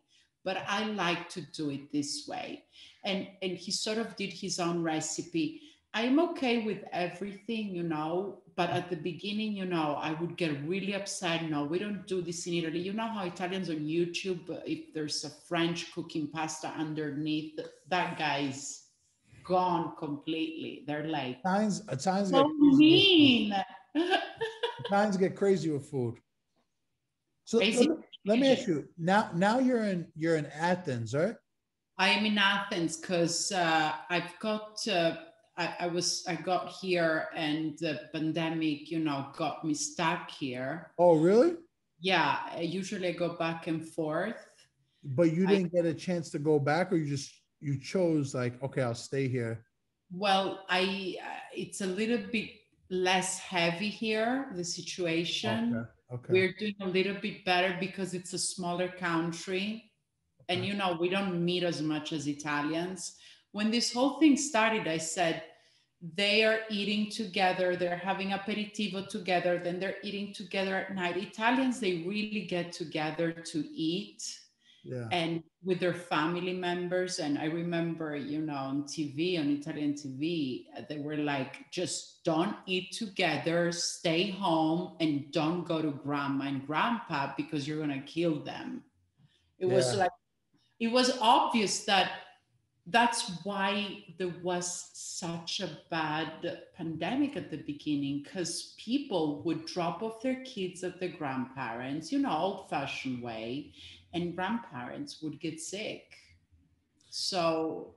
but 0.43 0.65
I 0.67 0.87
like 0.87 1.29
to 1.31 1.41
do 1.41 1.71
it 1.71 1.93
this 1.93 2.27
way. 2.27 2.65
And, 3.05 3.29
and 3.43 3.53
he 3.53 3.71
sort 3.71 3.99
of 3.99 4.17
did 4.17 4.33
his 4.33 4.59
own 4.59 4.83
recipe. 4.83 5.61
I'm 5.93 6.19
okay 6.31 6.65
with 6.65 6.83
everything, 6.93 7.69
you 7.77 7.85
know, 7.85 8.43
but 8.57 8.71
at 8.71 8.91
the 8.91 8.97
beginning, 8.97 9.53
you 9.53 9.67
know, 9.67 9.97
I 10.01 10.15
would 10.15 10.37
get 10.37 10.67
really 10.67 10.95
upset. 10.95 11.49
No, 11.49 11.65
we 11.65 11.79
don't 11.79 12.05
do 12.09 12.21
this 12.21 12.49
in 12.49 12.55
Italy. 12.55 12.81
You 12.81 12.93
know 12.93 13.07
how 13.07 13.25
Italians 13.25 13.71
on 13.71 13.77
YouTube, 13.77 14.49
if 14.67 14.93
there's 14.93 15.23
a 15.23 15.31
French 15.31 15.93
cooking 15.95 16.27
pasta 16.27 16.69
underneath, 16.77 17.61
that 17.89 18.19
guy's 18.19 18.84
gone 19.45 19.95
completely. 19.99 20.85
They're 20.87 21.07
like, 21.07 21.39
Italians, 21.41 21.83
Italians 21.91 22.31
get 22.31 22.39
so 22.39 22.51
crazy 22.59 22.71
with 22.71 22.77
food. 22.77 22.79
mean. 22.79 23.55
Italians 24.87 25.17
get 25.17 25.37
crazy 25.37 25.71
with 25.71 25.87
food. 25.89 26.15
So 27.45 27.59
let 27.59 27.75
me, 27.75 27.89
let 28.27 28.39
me 28.39 28.53
ask 28.53 28.67
you 28.67 28.89
now. 28.97 29.31
Now 29.35 29.59
you're 29.59 29.85
in 29.85 30.07
you're 30.17 30.37
in 30.37 30.47
Athens, 30.47 31.15
right? 31.15 31.37
I 31.99 32.09
am 32.09 32.25
in 32.25 32.39
Athens 32.39 32.97
because 32.97 33.53
uh, 33.53 33.93
I've 34.09 34.39
got. 34.41 34.79
Uh, 34.89 35.17
I, 35.57 35.75
I 35.81 35.87
was. 35.87 36.25
I 36.27 36.35
got 36.37 36.71
here, 36.81 37.29
and 37.37 37.79
the 37.79 38.01
pandemic, 38.13 38.91
you 38.91 38.99
know, 38.99 39.27
got 39.37 39.65
me 39.65 39.75
stuck 39.75 40.31
here. 40.31 40.93
Oh, 40.99 41.17
really? 41.17 41.57
Yeah, 42.01 42.39
I 42.51 42.61
usually 42.61 43.09
I 43.09 43.13
go 43.13 43.37
back 43.37 43.67
and 43.67 43.87
forth. 43.87 44.49
But 45.05 45.35
you 45.35 45.47
didn't 45.47 45.73
get 45.73 45.85
a 45.85 45.93
chance 45.93 46.31
to 46.31 46.39
go 46.39 46.59
back, 46.59 46.93
or 46.93 46.97
you 46.97 47.07
just 47.07 47.31
you 47.61 47.79
chose 47.79 48.35
like, 48.35 48.63
okay, 48.63 48.83
I'll 48.83 48.95
stay 48.95 49.29
here. 49.29 49.65
Well, 50.11 50.65
I. 50.69 51.17
Uh, 51.21 51.41
it's 51.57 51.81
a 51.81 51.87
little 51.87 52.19
bit 52.31 52.51
less 52.91 53.39
heavy 53.39 53.89
here. 53.89 54.51
The 54.55 54.65
situation. 54.65 55.75
Okay. 55.75 55.89
Okay. 56.13 56.33
We're 56.33 56.53
doing 56.53 56.77
a 56.81 56.87
little 56.87 57.17
bit 57.21 57.45
better 57.45 57.77
because 57.81 58.15
it's 58.15 58.35
a 58.35 58.39
smaller 58.39 58.89
country. 58.89 59.91
And 60.49 60.65
you 60.65 60.75
know, 60.75 60.97
we 61.01 61.09
don't 61.09 61.45
meet 61.45 61.65
as 61.65 61.81
much 61.81 62.13
as 62.13 62.29
Italians. 62.29 63.17
When 63.53 63.71
this 63.71 63.93
whole 63.93 64.21
thing 64.21 64.37
started, 64.37 64.87
I 64.87 64.99
said, 64.99 65.43
they 66.15 66.45
are 66.45 66.61
eating 66.69 67.11
together, 67.11 67.77
they're 67.77 67.97
having 67.97 68.31
aperitivo 68.31 69.09
together, 69.09 69.59
then 69.59 69.81
they're 69.81 69.97
eating 70.03 70.35
together 70.35 70.77
at 70.77 70.95
night. 70.95 71.17
Italians, 71.17 71.81
they 71.81 72.05
really 72.07 72.47
get 72.47 72.73
together 72.73 73.33
to 73.33 73.65
eat 73.75 74.23
yeah. 74.85 75.09
and 75.11 75.43
with 75.65 75.81
their 75.81 75.95
family 75.95 76.53
members. 76.53 77.19
And 77.19 77.39
I 77.39 77.47
remember, 77.47 78.15
you 78.17 78.41
know, 78.41 78.55
on 78.55 78.83
TV, 78.85 79.41
on 79.41 79.49
Italian 79.51 79.95
TV, 79.95 80.67
uh, 80.77 80.83
they 80.89 80.99
were 80.99 81.17
like, 81.17 81.71
just 81.71 82.23
don't 82.25 82.57
eat 82.67 82.93
together, 82.93 83.73
stay 83.73 84.31
home, 84.31 84.97
and 85.01 85.33
don't 85.33 85.67
go 85.67 85.81
to 85.81 85.91
grandma 85.91 86.47
and 86.47 86.67
grandpa 86.67 87.33
because 87.37 87.67
you're 87.67 87.79
going 87.79 88.01
to 88.01 88.07
kill 88.07 88.45
them. 88.45 88.83
It 89.59 89.67
was 89.67 89.97
like, 89.97 90.11
it 90.79 90.89
was 90.89 91.17
obvious 91.21 91.85
that 91.85 92.11
that's 92.89 93.41
why 93.45 94.05
there 94.19 94.35
was 94.43 94.91
such 94.93 95.61
a 95.61 95.79
bad 95.91 96.59
pandemic 96.77 97.35
at 97.35 97.51
the 97.51 97.57
beginning 97.57 98.23
because 98.23 98.75
people 98.77 99.43
would 99.43 99.65
drop 99.65 100.03
off 100.03 100.21
their 100.21 100.43
kids 100.45 100.85
at 100.85 101.01
the 101.01 101.09
grandparents, 101.09 102.13
you 102.13 102.19
know, 102.19 102.37
old 102.37 102.69
fashioned 102.69 103.23
way, 103.23 103.73
and 104.15 104.35
grandparents 104.35 105.21
would 105.23 105.41
get 105.41 105.61
sick. 105.61 106.05
So, 107.11 107.95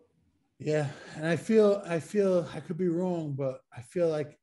Yeah, 0.59 0.87
and 1.15 1.25
I 1.25 1.35
feel 1.35 1.81
I 1.87 1.99
feel 1.99 2.47
I 2.53 2.59
could 2.59 2.77
be 2.77 2.89
wrong, 2.89 3.33
but 3.37 3.61
I 3.75 3.81
feel 3.81 4.09
like 4.09 4.37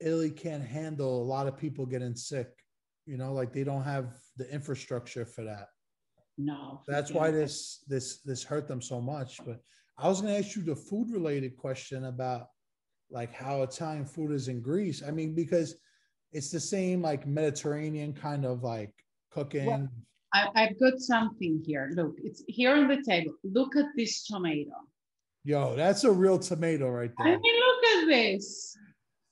Italy 0.00 0.30
can't 0.30 0.64
handle 0.64 1.22
a 1.22 1.24
lot 1.24 1.46
of 1.46 1.56
people 1.58 1.86
getting 1.86 2.14
sick. 2.14 2.48
You 3.06 3.16
know, 3.16 3.32
like 3.32 3.52
they 3.52 3.64
don't 3.64 3.84
have 3.84 4.14
the 4.36 4.50
infrastructure 4.52 5.24
for 5.24 5.44
that. 5.44 5.68
no. 6.36 6.82
That's 6.86 7.10
why 7.10 7.30
this 7.30 7.82
this 7.88 8.20
this 8.22 8.44
hurt 8.44 8.68
them 8.68 8.82
so 8.82 9.00
much. 9.00 9.40
But 9.44 9.60
I 9.96 10.08
was 10.08 10.20
going 10.20 10.32
to 10.34 10.38
ask 10.38 10.54
you 10.56 10.62
the 10.62 10.76
food 10.76 11.10
related 11.10 11.56
question 11.56 12.04
about 12.04 12.48
like 13.10 13.32
how 13.32 13.62
Italian 13.62 14.04
food 14.04 14.32
is 14.32 14.48
in 14.48 14.60
Greece. 14.60 15.02
I 15.06 15.10
mean, 15.10 15.34
because 15.34 15.74
it's 16.32 16.50
the 16.50 16.60
same 16.60 17.00
like 17.02 17.26
Mediterranean 17.26 18.12
kind 18.12 18.44
of 18.44 18.62
like 18.62 18.92
cooking. 19.30 19.66
Well, 19.66 19.88
I, 20.34 20.48
I've 20.54 20.78
got 20.78 20.98
something 20.98 21.62
here. 21.64 21.90
Look, 21.94 22.16
it's 22.22 22.42
here 22.46 22.74
on 22.74 22.88
the 22.88 23.02
table. 23.02 23.32
Look 23.44 23.76
at 23.76 23.86
this 23.96 24.26
tomato. 24.26 24.72
Yo, 25.44 25.74
that's 25.76 26.04
a 26.04 26.10
real 26.10 26.38
tomato 26.38 26.90
right 26.90 27.10
there. 27.16 27.26
I 27.26 27.38
mean, 27.38 27.60
look 27.60 27.84
at 27.84 28.06
this. 28.06 28.76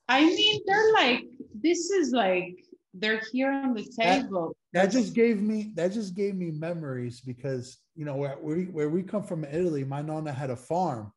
I 0.09 0.25
mean, 0.25 0.63
they're 0.67 0.93
like, 0.93 1.25
this 1.61 1.91
is 1.91 2.13
like 2.13 2.55
they're 2.95 3.21
here 3.33 3.51
on 3.51 3.75
the 3.75 3.85
table. 3.85 4.57
That, 4.73 4.85
that 4.85 4.93
just 4.93 5.15
gave 5.15 5.43
me 5.43 5.73
that 5.75 5.93
just 5.93 6.15
gave 6.15 6.35
me 6.35 6.51
memories 6.51 7.21
because 7.21 7.79
you 7.95 8.05
know 8.05 8.17
where 8.17 8.37
we 8.41 8.65
where 8.65 8.89
we 8.89 9.03
come 9.03 9.23
from 9.23 9.45
Italy, 9.45 9.85
my 9.85 10.03
nonna 10.03 10.33
had 10.33 10.51
a 10.51 10.57
farm. 10.57 11.13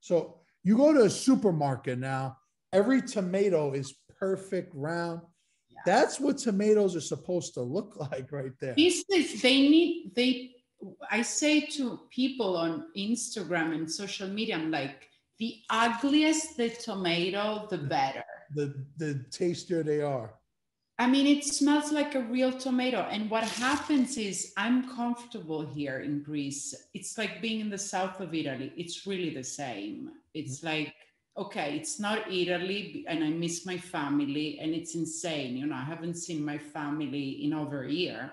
So 0.00 0.40
you 0.64 0.76
go 0.76 0.92
to 0.92 1.02
a 1.02 1.10
supermarket 1.10 1.98
now, 1.98 2.38
every 2.72 3.02
tomato 3.02 3.72
is 3.72 3.94
perfect 4.18 4.72
round. 4.74 5.20
That's 5.84 6.20
what 6.20 6.38
tomatoes 6.38 6.96
are 6.96 7.00
supposed 7.00 7.54
to 7.54 7.62
look 7.62 7.96
like 8.12 8.30
right 8.32 8.52
there. 8.60 8.74
These 8.74 9.04
they 9.42 9.68
need 9.68 10.12
they 10.14 10.54
I 11.10 11.22
say 11.22 11.60
to 11.76 12.00
people 12.10 12.56
on 12.56 12.86
Instagram 12.96 13.74
and 13.74 13.90
social 13.90 14.28
media, 14.28 14.56
I'm 14.56 14.70
like, 14.70 15.08
the 15.38 15.56
ugliest 15.70 16.56
the 16.56 16.70
tomato, 16.70 17.66
the 17.70 17.78
better. 17.78 18.24
The 18.54 18.84
the 18.96 19.24
tastier 19.30 19.82
they 19.82 20.00
are. 20.00 20.34
I 21.00 21.06
mean, 21.06 21.28
it 21.28 21.44
smells 21.44 21.92
like 21.92 22.16
a 22.16 22.22
real 22.22 22.50
tomato. 22.50 23.02
And 23.02 23.30
what 23.30 23.44
happens 23.44 24.16
is 24.16 24.52
I'm 24.56 24.96
comfortable 24.96 25.64
here 25.64 26.00
in 26.00 26.22
Greece. 26.24 26.74
It's 26.92 27.16
like 27.16 27.40
being 27.40 27.60
in 27.60 27.70
the 27.70 27.78
south 27.78 28.20
of 28.20 28.34
Italy. 28.34 28.72
It's 28.76 29.06
really 29.06 29.32
the 29.32 29.44
same. 29.44 30.10
It's 30.34 30.58
mm-hmm. 30.58 30.66
like, 30.66 30.94
okay, 31.38 31.76
it's 31.76 32.00
not 32.00 32.30
Italy 32.30 33.04
and 33.08 33.22
I 33.22 33.30
miss 33.30 33.64
my 33.64 33.78
family 33.78 34.58
and 34.60 34.74
it's 34.74 34.94
insane. 34.94 35.56
You 35.56 35.66
know, 35.66 35.76
I 35.76 35.84
haven't 35.84 36.16
seen 36.16 36.44
my 36.44 36.58
family 36.58 37.44
in 37.44 37.52
over 37.54 37.84
a 37.84 37.90
year. 37.90 38.32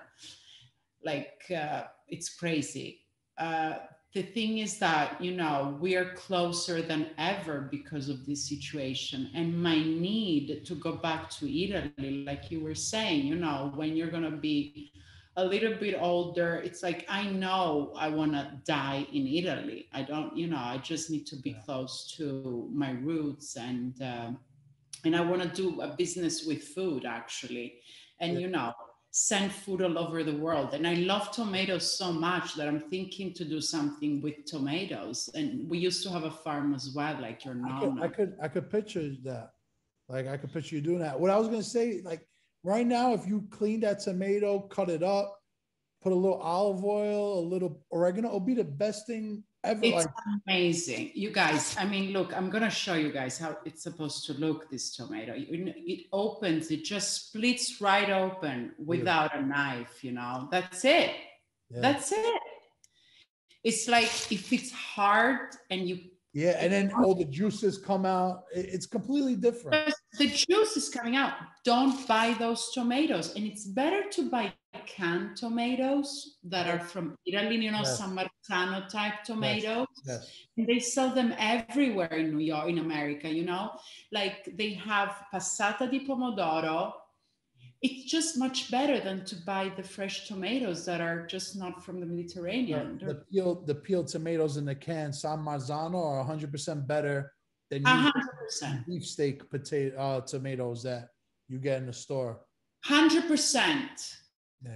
Like, 1.04 1.44
uh, 1.56 1.84
it's 2.08 2.34
crazy. 2.34 3.00
Uh, 3.38 3.74
the 4.16 4.22
thing 4.22 4.58
is 4.58 4.78
that 4.78 5.20
you 5.20 5.32
know 5.32 5.76
we 5.78 5.94
are 5.94 6.14
closer 6.14 6.80
than 6.80 7.10
ever 7.18 7.68
because 7.70 8.08
of 8.08 8.24
this 8.24 8.48
situation 8.48 9.28
and 9.34 9.62
my 9.62 9.76
need 9.76 10.64
to 10.64 10.74
go 10.74 10.92
back 10.92 11.28
to 11.28 11.44
italy 11.44 12.24
like 12.24 12.50
you 12.50 12.60
were 12.60 12.74
saying 12.74 13.26
you 13.26 13.34
know 13.34 13.70
when 13.74 13.94
you're 13.94 14.10
going 14.10 14.22
to 14.22 14.38
be 14.50 14.90
a 15.36 15.44
little 15.44 15.74
bit 15.74 15.96
older 16.00 16.62
it's 16.64 16.82
like 16.82 17.04
i 17.08 17.24
know 17.24 17.92
i 17.96 18.08
want 18.08 18.32
to 18.32 18.50
die 18.64 19.06
in 19.12 19.26
italy 19.26 19.88
i 19.92 20.02
don't 20.02 20.36
you 20.36 20.46
know 20.46 20.56
i 20.56 20.78
just 20.78 21.10
need 21.10 21.26
to 21.26 21.36
be 21.36 21.50
yeah. 21.50 21.60
close 21.64 22.14
to 22.16 22.68
my 22.72 22.92
roots 22.92 23.56
and 23.56 24.00
uh, 24.02 24.30
and 25.04 25.14
i 25.14 25.20
want 25.20 25.42
to 25.42 25.48
do 25.48 25.80
a 25.82 25.88
business 25.96 26.44
with 26.46 26.62
food 26.62 27.04
actually 27.04 27.74
and 28.20 28.34
yeah. 28.34 28.38
you 28.40 28.48
know 28.48 28.72
send 29.18 29.50
food 29.50 29.80
all 29.80 29.98
over 29.98 30.22
the 30.22 30.36
world. 30.36 30.74
And 30.74 30.86
I 30.86 30.92
love 30.92 31.30
tomatoes 31.30 31.96
so 31.96 32.12
much 32.12 32.54
that 32.56 32.68
I'm 32.68 32.80
thinking 32.80 33.32
to 33.32 33.46
do 33.46 33.62
something 33.62 34.20
with 34.20 34.44
tomatoes. 34.44 35.30
And 35.34 35.66
we 35.70 35.78
used 35.78 36.02
to 36.02 36.10
have 36.10 36.24
a 36.24 36.30
farm 36.30 36.74
as 36.74 36.92
well, 36.94 37.16
like 37.22 37.42
your 37.42 37.54
mom. 37.54 38.02
I 38.02 38.08
could, 38.08 38.12
I 38.12 38.14
could, 38.14 38.36
I 38.42 38.48
could 38.48 38.70
picture 38.70 39.10
that. 39.24 39.52
Like 40.10 40.28
I 40.28 40.36
could 40.36 40.52
picture 40.52 40.76
you 40.76 40.82
doing 40.82 40.98
that. 40.98 41.18
What 41.18 41.30
I 41.30 41.38
was 41.38 41.48
gonna 41.48 41.62
say, 41.62 42.02
like 42.04 42.28
right 42.66 42.86
now, 42.86 43.14
if 43.14 43.26
you 43.26 43.46
clean 43.50 43.80
that 43.80 44.00
tomato, 44.00 44.58
cut 44.58 44.90
it 44.90 45.02
up, 45.02 45.40
put 46.02 46.12
a 46.12 46.14
little 46.14 46.40
olive 46.40 46.84
oil, 46.84 47.38
a 47.38 47.44
little 47.46 47.80
oregano, 47.92 48.28
it'll 48.28 48.40
be 48.40 48.54
the 48.54 48.64
best 48.64 49.06
thing 49.06 49.44
ever. 49.62 49.80
It's 49.84 49.94
like, 49.94 50.14
amazing. 50.46 51.12
You 51.14 51.30
guys, 51.30 51.76
I 51.78 51.86
mean, 51.86 52.12
look, 52.12 52.36
I'm 52.36 52.50
gonna 52.50 52.70
show 52.70 52.94
you 52.94 53.12
guys 53.12 53.38
how 53.38 53.56
it's 53.64 53.84
supposed 53.84 54.26
to 54.26 54.32
look, 54.34 54.68
this 54.68 54.96
tomato. 54.96 55.34
It 55.36 56.06
opens, 56.12 56.72
it 56.72 56.82
just 56.84 57.28
splits 57.28 57.80
right 57.80 58.10
open 58.10 58.72
without 58.84 59.30
yeah. 59.32 59.40
a 59.40 59.46
knife, 59.46 60.02
you 60.02 60.12
know. 60.12 60.48
That's 60.50 60.84
it. 60.84 61.12
Yeah. 61.70 61.80
That's 61.80 62.10
it. 62.12 62.40
It's 63.62 63.88
like 63.88 64.32
if 64.32 64.52
it's 64.52 64.72
hard 64.72 65.54
and 65.70 65.88
you 65.88 66.00
yeah, 66.36 66.58
and 66.60 66.70
then 66.70 66.92
all 67.02 67.14
the 67.14 67.24
juices 67.24 67.78
come 67.78 68.04
out. 68.04 68.44
It's 68.54 68.84
completely 68.84 69.36
different. 69.36 69.94
The 70.18 70.26
juice 70.26 70.76
is 70.76 70.90
coming 70.90 71.16
out. 71.16 71.32
Don't 71.64 72.06
buy 72.06 72.36
those 72.38 72.72
tomatoes. 72.74 73.34
And 73.34 73.46
it's 73.46 73.64
better 73.64 74.02
to 74.10 74.28
buy 74.28 74.52
canned 74.84 75.38
tomatoes 75.38 76.36
that 76.44 76.68
are 76.68 76.84
from 76.84 77.16
Italy, 77.26 77.56
you 77.56 77.70
know, 77.70 77.78
yes. 77.78 77.98
San 77.98 78.14
Marzano 78.14 78.86
type 78.86 79.24
tomatoes. 79.24 79.86
Yes. 80.04 80.20
Yes. 80.20 80.30
And 80.58 80.66
they 80.66 80.78
sell 80.78 81.14
them 81.14 81.32
everywhere 81.38 82.12
in 82.12 82.36
New 82.36 82.44
York, 82.44 82.68
in 82.68 82.80
America, 82.80 83.30
you 83.30 83.46
know, 83.46 83.70
like 84.12 84.44
they 84.58 84.74
have 84.74 85.16
passata 85.32 85.90
di 85.90 86.06
pomodoro. 86.06 86.92
It's 87.82 88.10
just 88.10 88.38
much 88.38 88.70
better 88.70 88.98
than 89.00 89.24
to 89.26 89.36
buy 89.36 89.70
the 89.76 89.82
fresh 89.82 90.26
tomatoes 90.26 90.84
that 90.86 91.00
are 91.00 91.26
just 91.26 91.56
not 91.56 91.84
from 91.84 92.00
the 92.00 92.06
Mediterranean. 92.06 92.98
The, 92.98 93.06
the 93.06 93.14
peeled, 93.30 93.66
the 93.66 93.74
peeled 93.74 94.08
tomatoes 94.08 94.56
in 94.56 94.64
the 94.64 94.74
can, 94.74 95.12
San 95.12 95.38
Marzano, 95.38 96.02
are 96.02 96.24
100% 96.24 96.86
better 96.86 97.32
than 97.70 97.82
100%. 97.82 98.86
beefsteak 98.86 99.50
potato 99.50 99.96
uh, 99.98 100.20
tomatoes 100.22 100.82
that 100.84 101.08
you 101.48 101.58
get 101.58 101.78
in 101.78 101.86
the 101.86 101.92
store. 101.92 102.40
100%. 102.86 104.16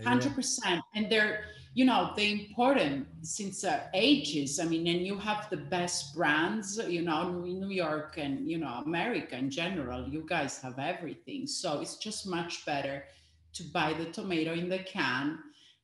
Hundred 0.04 0.34
percent, 0.34 0.82
and 0.94 1.10
they're 1.10 1.44
you 1.72 1.84
know 1.84 2.12
the 2.16 2.48
important 2.48 3.06
since 3.22 3.64
uh, 3.64 3.84
ages. 3.94 4.58
I 4.58 4.64
mean, 4.64 4.86
and 4.88 5.06
you 5.06 5.16
have 5.18 5.48
the 5.50 5.56
best 5.56 6.16
brands, 6.16 6.80
you 6.88 7.02
know, 7.02 7.30
New 7.30 7.68
York 7.68 8.14
and 8.18 8.50
you 8.50 8.58
know 8.58 8.82
America 8.84 9.36
in 9.36 9.50
general. 9.50 10.08
You 10.08 10.24
guys 10.28 10.58
have 10.58 10.78
everything, 10.78 11.46
so 11.46 11.80
it's 11.80 11.96
just 11.96 12.26
much 12.26 12.66
better 12.66 13.04
to 13.52 13.62
buy 13.64 13.92
the 13.92 14.06
tomato 14.06 14.52
in 14.52 14.68
the 14.68 14.80
can, 14.80 15.38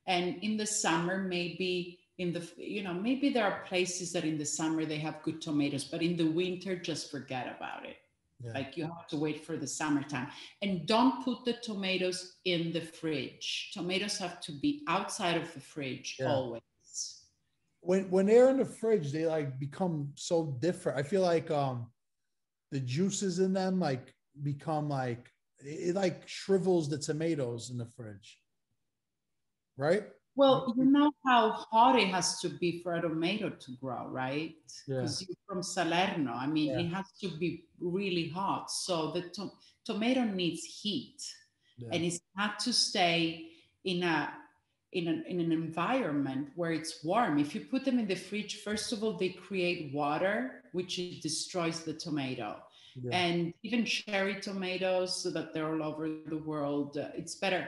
and 0.07 0.37
in 0.43 0.57
the 0.57 0.65
summer 0.65 1.19
maybe 1.19 1.99
in 2.17 2.33
the 2.33 2.45
you 2.57 2.83
know 2.83 2.93
maybe 2.93 3.29
there 3.29 3.45
are 3.45 3.63
places 3.65 4.11
that 4.11 4.25
in 4.25 4.37
the 4.37 4.45
summer 4.45 4.83
they 4.83 4.99
have 4.99 5.23
good 5.23 5.41
tomatoes, 5.41 5.85
but 5.85 6.01
in 6.01 6.17
the 6.17 6.29
winter 6.31 6.75
just 6.75 7.11
forget 7.11 7.55
about 7.55 7.85
it. 7.85 7.97
Yeah. 8.43 8.51
Like 8.53 8.77
you 8.77 8.83
have 8.83 9.07
to 9.07 9.17
wait 9.17 9.45
for 9.45 9.57
the 9.57 9.67
summertime. 9.67 10.27
And 10.61 10.85
don't 10.85 11.23
put 11.23 11.43
the 11.43 11.53
tomatoes 11.53 12.35
in 12.45 12.71
the 12.71 12.81
fridge. 12.81 13.71
Tomatoes 13.73 14.17
have 14.19 14.39
to 14.41 14.51
be 14.51 14.83
outside 14.87 15.37
of 15.37 15.51
the 15.53 15.59
fridge 15.59 16.17
yeah. 16.19 16.27
always. 16.27 16.61
When 17.81 18.09
when 18.11 18.27
they're 18.27 18.49
in 18.49 18.57
the 18.57 18.65
fridge, 18.65 19.11
they 19.11 19.25
like 19.25 19.59
become 19.59 20.11
so 20.15 20.57
different. 20.59 20.99
I 20.99 21.03
feel 21.03 21.21
like 21.21 21.49
um 21.49 21.87
the 22.71 22.79
juices 22.79 23.39
in 23.39 23.53
them 23.53 23.79
like 23.79 24.13
become 24.43 24.89
like 24.89 25.31
it, 25.59 25.89
it 25.89 25.95
like 25.95 26.27
shrivels 26.27 26.89
the 26.89 26.97
tomatoes 26.97 27.71
in 27.71 27.77
the 27.77 27.85
fridge. 27.85 28.39
Right? 29.77 30.03
Well, 30.37 30.71
you 30.77 30.85
know 30.85 31.11
how 31.25 31.49
hot 31.49 31.97
it 31.97 32.09
has 32.09 32.39
to 32.41 32.49
be 32.49 32.83
for 32.83 32.93
a 32.93 33.01
tomato 33.01 33.49
to 33.49 33.71
grow, 33.81 34.05
right? 34.07 34.53
Because 34.85 35.21
yeah. 35.21 35.27
you're 35.29 35.37
from 35.47 35.63
Salerno. 35.63 36.31
I 36.31 36.45
mean, 36.45 36.69
yeah. 36.69 36.79
it 36.79 36.93
has 36.93 37.07
to 37.21 37.29
be 37.39 37.63
really 37.79 38.29
hot. 38.29 38.69
So 38.69 39.11
the 39.11 39.21
to- 39.35 39.51
tomato 39.83 40.23
needs 40.25 40.63
heat, 40.63 41.23
yeah. 41.79 41.89
and 41.91 42.03
it's 42.03 42.19
not 42.37 42.59
to 42.59 42.71
stay 42.71 43.47
in 43.83 44.03
a 44.03 44.31
in 44.93 45.07
an, 45.07 45.25
in 45.27 45.39
an 45.39 45.51
environment 45.51 46.49
where 46.55 46.71
it's 46.71 47.03
warm. 47.03 47.39
If 47.39 47.55
you 47.55 47.61
put 47.61 47.83
them 47.83 47.97
in 47.97 48.07
the 48.07 48.15
fridge, 48.15 48.61
first 48.61 48.93
of 48.93 49.03
all, 49.03 49.17
they 49.17 49.29
create 49.29 49.91
water, 49.91 50.63
which 50.71 50.97
destroys 51.21 51.83
the 51.83 51.93
tomato. 51.93 52.57
And 53.11 53.53
even 53.61 53.85
cherry 53.85 54.39
tomatoes, 54.39 55.21
so 55.21 55.29
that 55.31 55.53
they're 55.53 55.69
all 55.69 55.83
over 55.83 56.09
the 56.27 56.37
world, 56.37 56.97
uh, 56.97 57.09
it's 57.15 57.35
better 57.35 57.67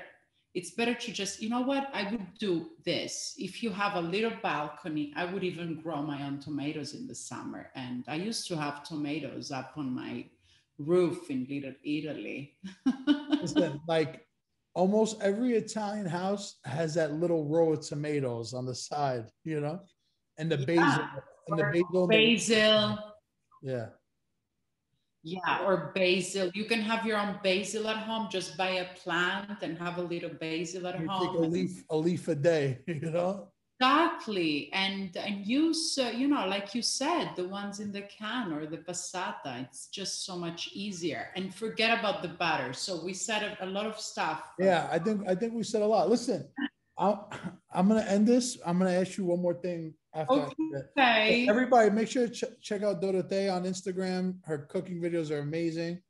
it's 0.55 0.71
better 0.71 0.95
to 0.95 1.11
just, 1.11 1.41
you 1.41 1.49
know 1.49 1.61
what, 1.61 1.89
I 1.93 2.09
would 2.09 2.33
do 2.39 2.71
this. 2.83 3.35
If 3.37 3.61
you 3.61 3.69
have 3.69 3.95
a 3.95 4.01
little 4.01 4.33
balcony, 4.41 5.13
I 5.15 5.25
would 5.25 5.43
even 5.43 5.81
grow 5.81 6.01
my 6.01 6.23
own 6.25 6.39
tomatoes 6.39 6.95
in 6.95 7.07
the 7.07 7.15
summer. 7.15 7.69
And 7.75 8.03
I 8.07 8.15
used 8.15 8.47
to 8.47 8.57
have 8.57 8.83
tomatoes 8.83 9.51
up 9.51 9.73
on 9.77 9.93
my 9.93 10.25
roof 10.79 11.29
in 11.29 11.45
Little 11.49 11.75
Italy. 11.83 12.57
Listen, 13.41 13.79
like 13.87 14.25
almost 14.73 15.21
every 15.21 15.53
Italian 15.53 16.07
house 16.07 16.55
has 16.65 16.95
that 16.95 17.13
little 17.13 17.45
row 17.45 17.73
of 17.73 17.81
tomatoes 17.81 18.53
on 18.53 18.65
the 18.65 18.75
side, 18.75 19.25
you 19.43 19.59
know, 19.59 19.79
and 20.37 20.51
the 20.51 20.57
yeah. 20.57 20.65
basil 20.65 21.05
and 21.49 21.59
the 21.59 21.63
basil. 21.63 22.07
Basil. 22.07 22.99
Yeah. 23.61 23.85
Yeah, 25.23 25.65
or 25.65 25.91
basil. 25.93 26.49
You 26.53 26.65
can 26.65 26.79
have 26.79 27.05
your 27.05 27.17
own 27.17 27.39
basil 27.43 27.87
at 27.89 27.97
home. 27.97 28.29
Just 28.31 28.55
buy 28.55 28.69
a 28.69 28.85
plant 28.95 29.61
and 29.61 29.77
have 29.77 29.97
a 29.97 30.01
little 30.01 30.29
basil 30.29 30.87
at 30.87 30.99
you 30.99 31.07
home. 31.07 31.27
Take 31.27 31.35
a 31.35 31.47
leaf, 31.47 31.83
a 31.89 31.97
leaf 31.97 32.27
a 32.27 32.35
day. 32.35 32.79
You 32.87 33.11
know. 33.11 33.49
Exactly, 33.81 34.69
and 34.73 35.15
and 35.15 35.45
use 35.47 35.97
uh, 35.97 36.11
you 36.13 36.27
know 36.27 36.45
like 36.47 36.75
you 36.75 36.81
said 36.81 37.31
the 37.37 37.47
ones 37.47 37.79
in 37.79 37.93
the 37.93 38.01
can 38.01 38.51
or 38.51 38.65
the 38.65 38.79
passata. 38.79 39.63
It's 39.63 39.87
just 39.87 40.25
so 40.25 40.35
much 40.35 40.69
easier. 40.73 41.27
And 41.37 41.55
forget 41.55 41.97
about 41.97 42.21
the 42.21 42.27
butter. 42.27 42.73
So 42.73 43.01
we 43.03 43.13
said 43.13 43.41
a, 43.43 43.65
a 43.65 43.67
lot 43.67 43.85
of 43.85 43.97
stuff. 43.97 44.51
Yeah, 44.59 44.89
I 44.91 44.99
think 44.99 45.27
I 45.27 45.33
think 45.33 45.53
we 45.53 45.63
said 45.63 45.81
a 45.81 45.87
lot. 45.87 46.09
Listen, 46.09 46.45
I'm 46.99 47.17
I'm 47.73 47.87
gonna 47.87 48.01
end 48.01 48.27
this. 48.27 48.57
I'm 48.65 48.77
gonna 48.77 48.91
ask 48.91 49.17
you 49.17 49.25
one 49.25 49.41
more 49.41 49.53
thing 49.55 49.93
after 50.13 50.33
okay. 50.97 51.47
Everybody, 51.47 51.89
make 51.91 52.07
sure 52.07 52.27
to 52.27 52.33
ch- 52.33 52.61
check 52.61 52.83
out 52.83 53.01
Dorothea 53.01 53.51
on 53.51 53.63
Instagram. 53.63 54.35
Her 54.43 54.67
cooking 54.69 55.01
videos 55.01 55.31
are 55.31 55.39
amazing. 55.39 56.01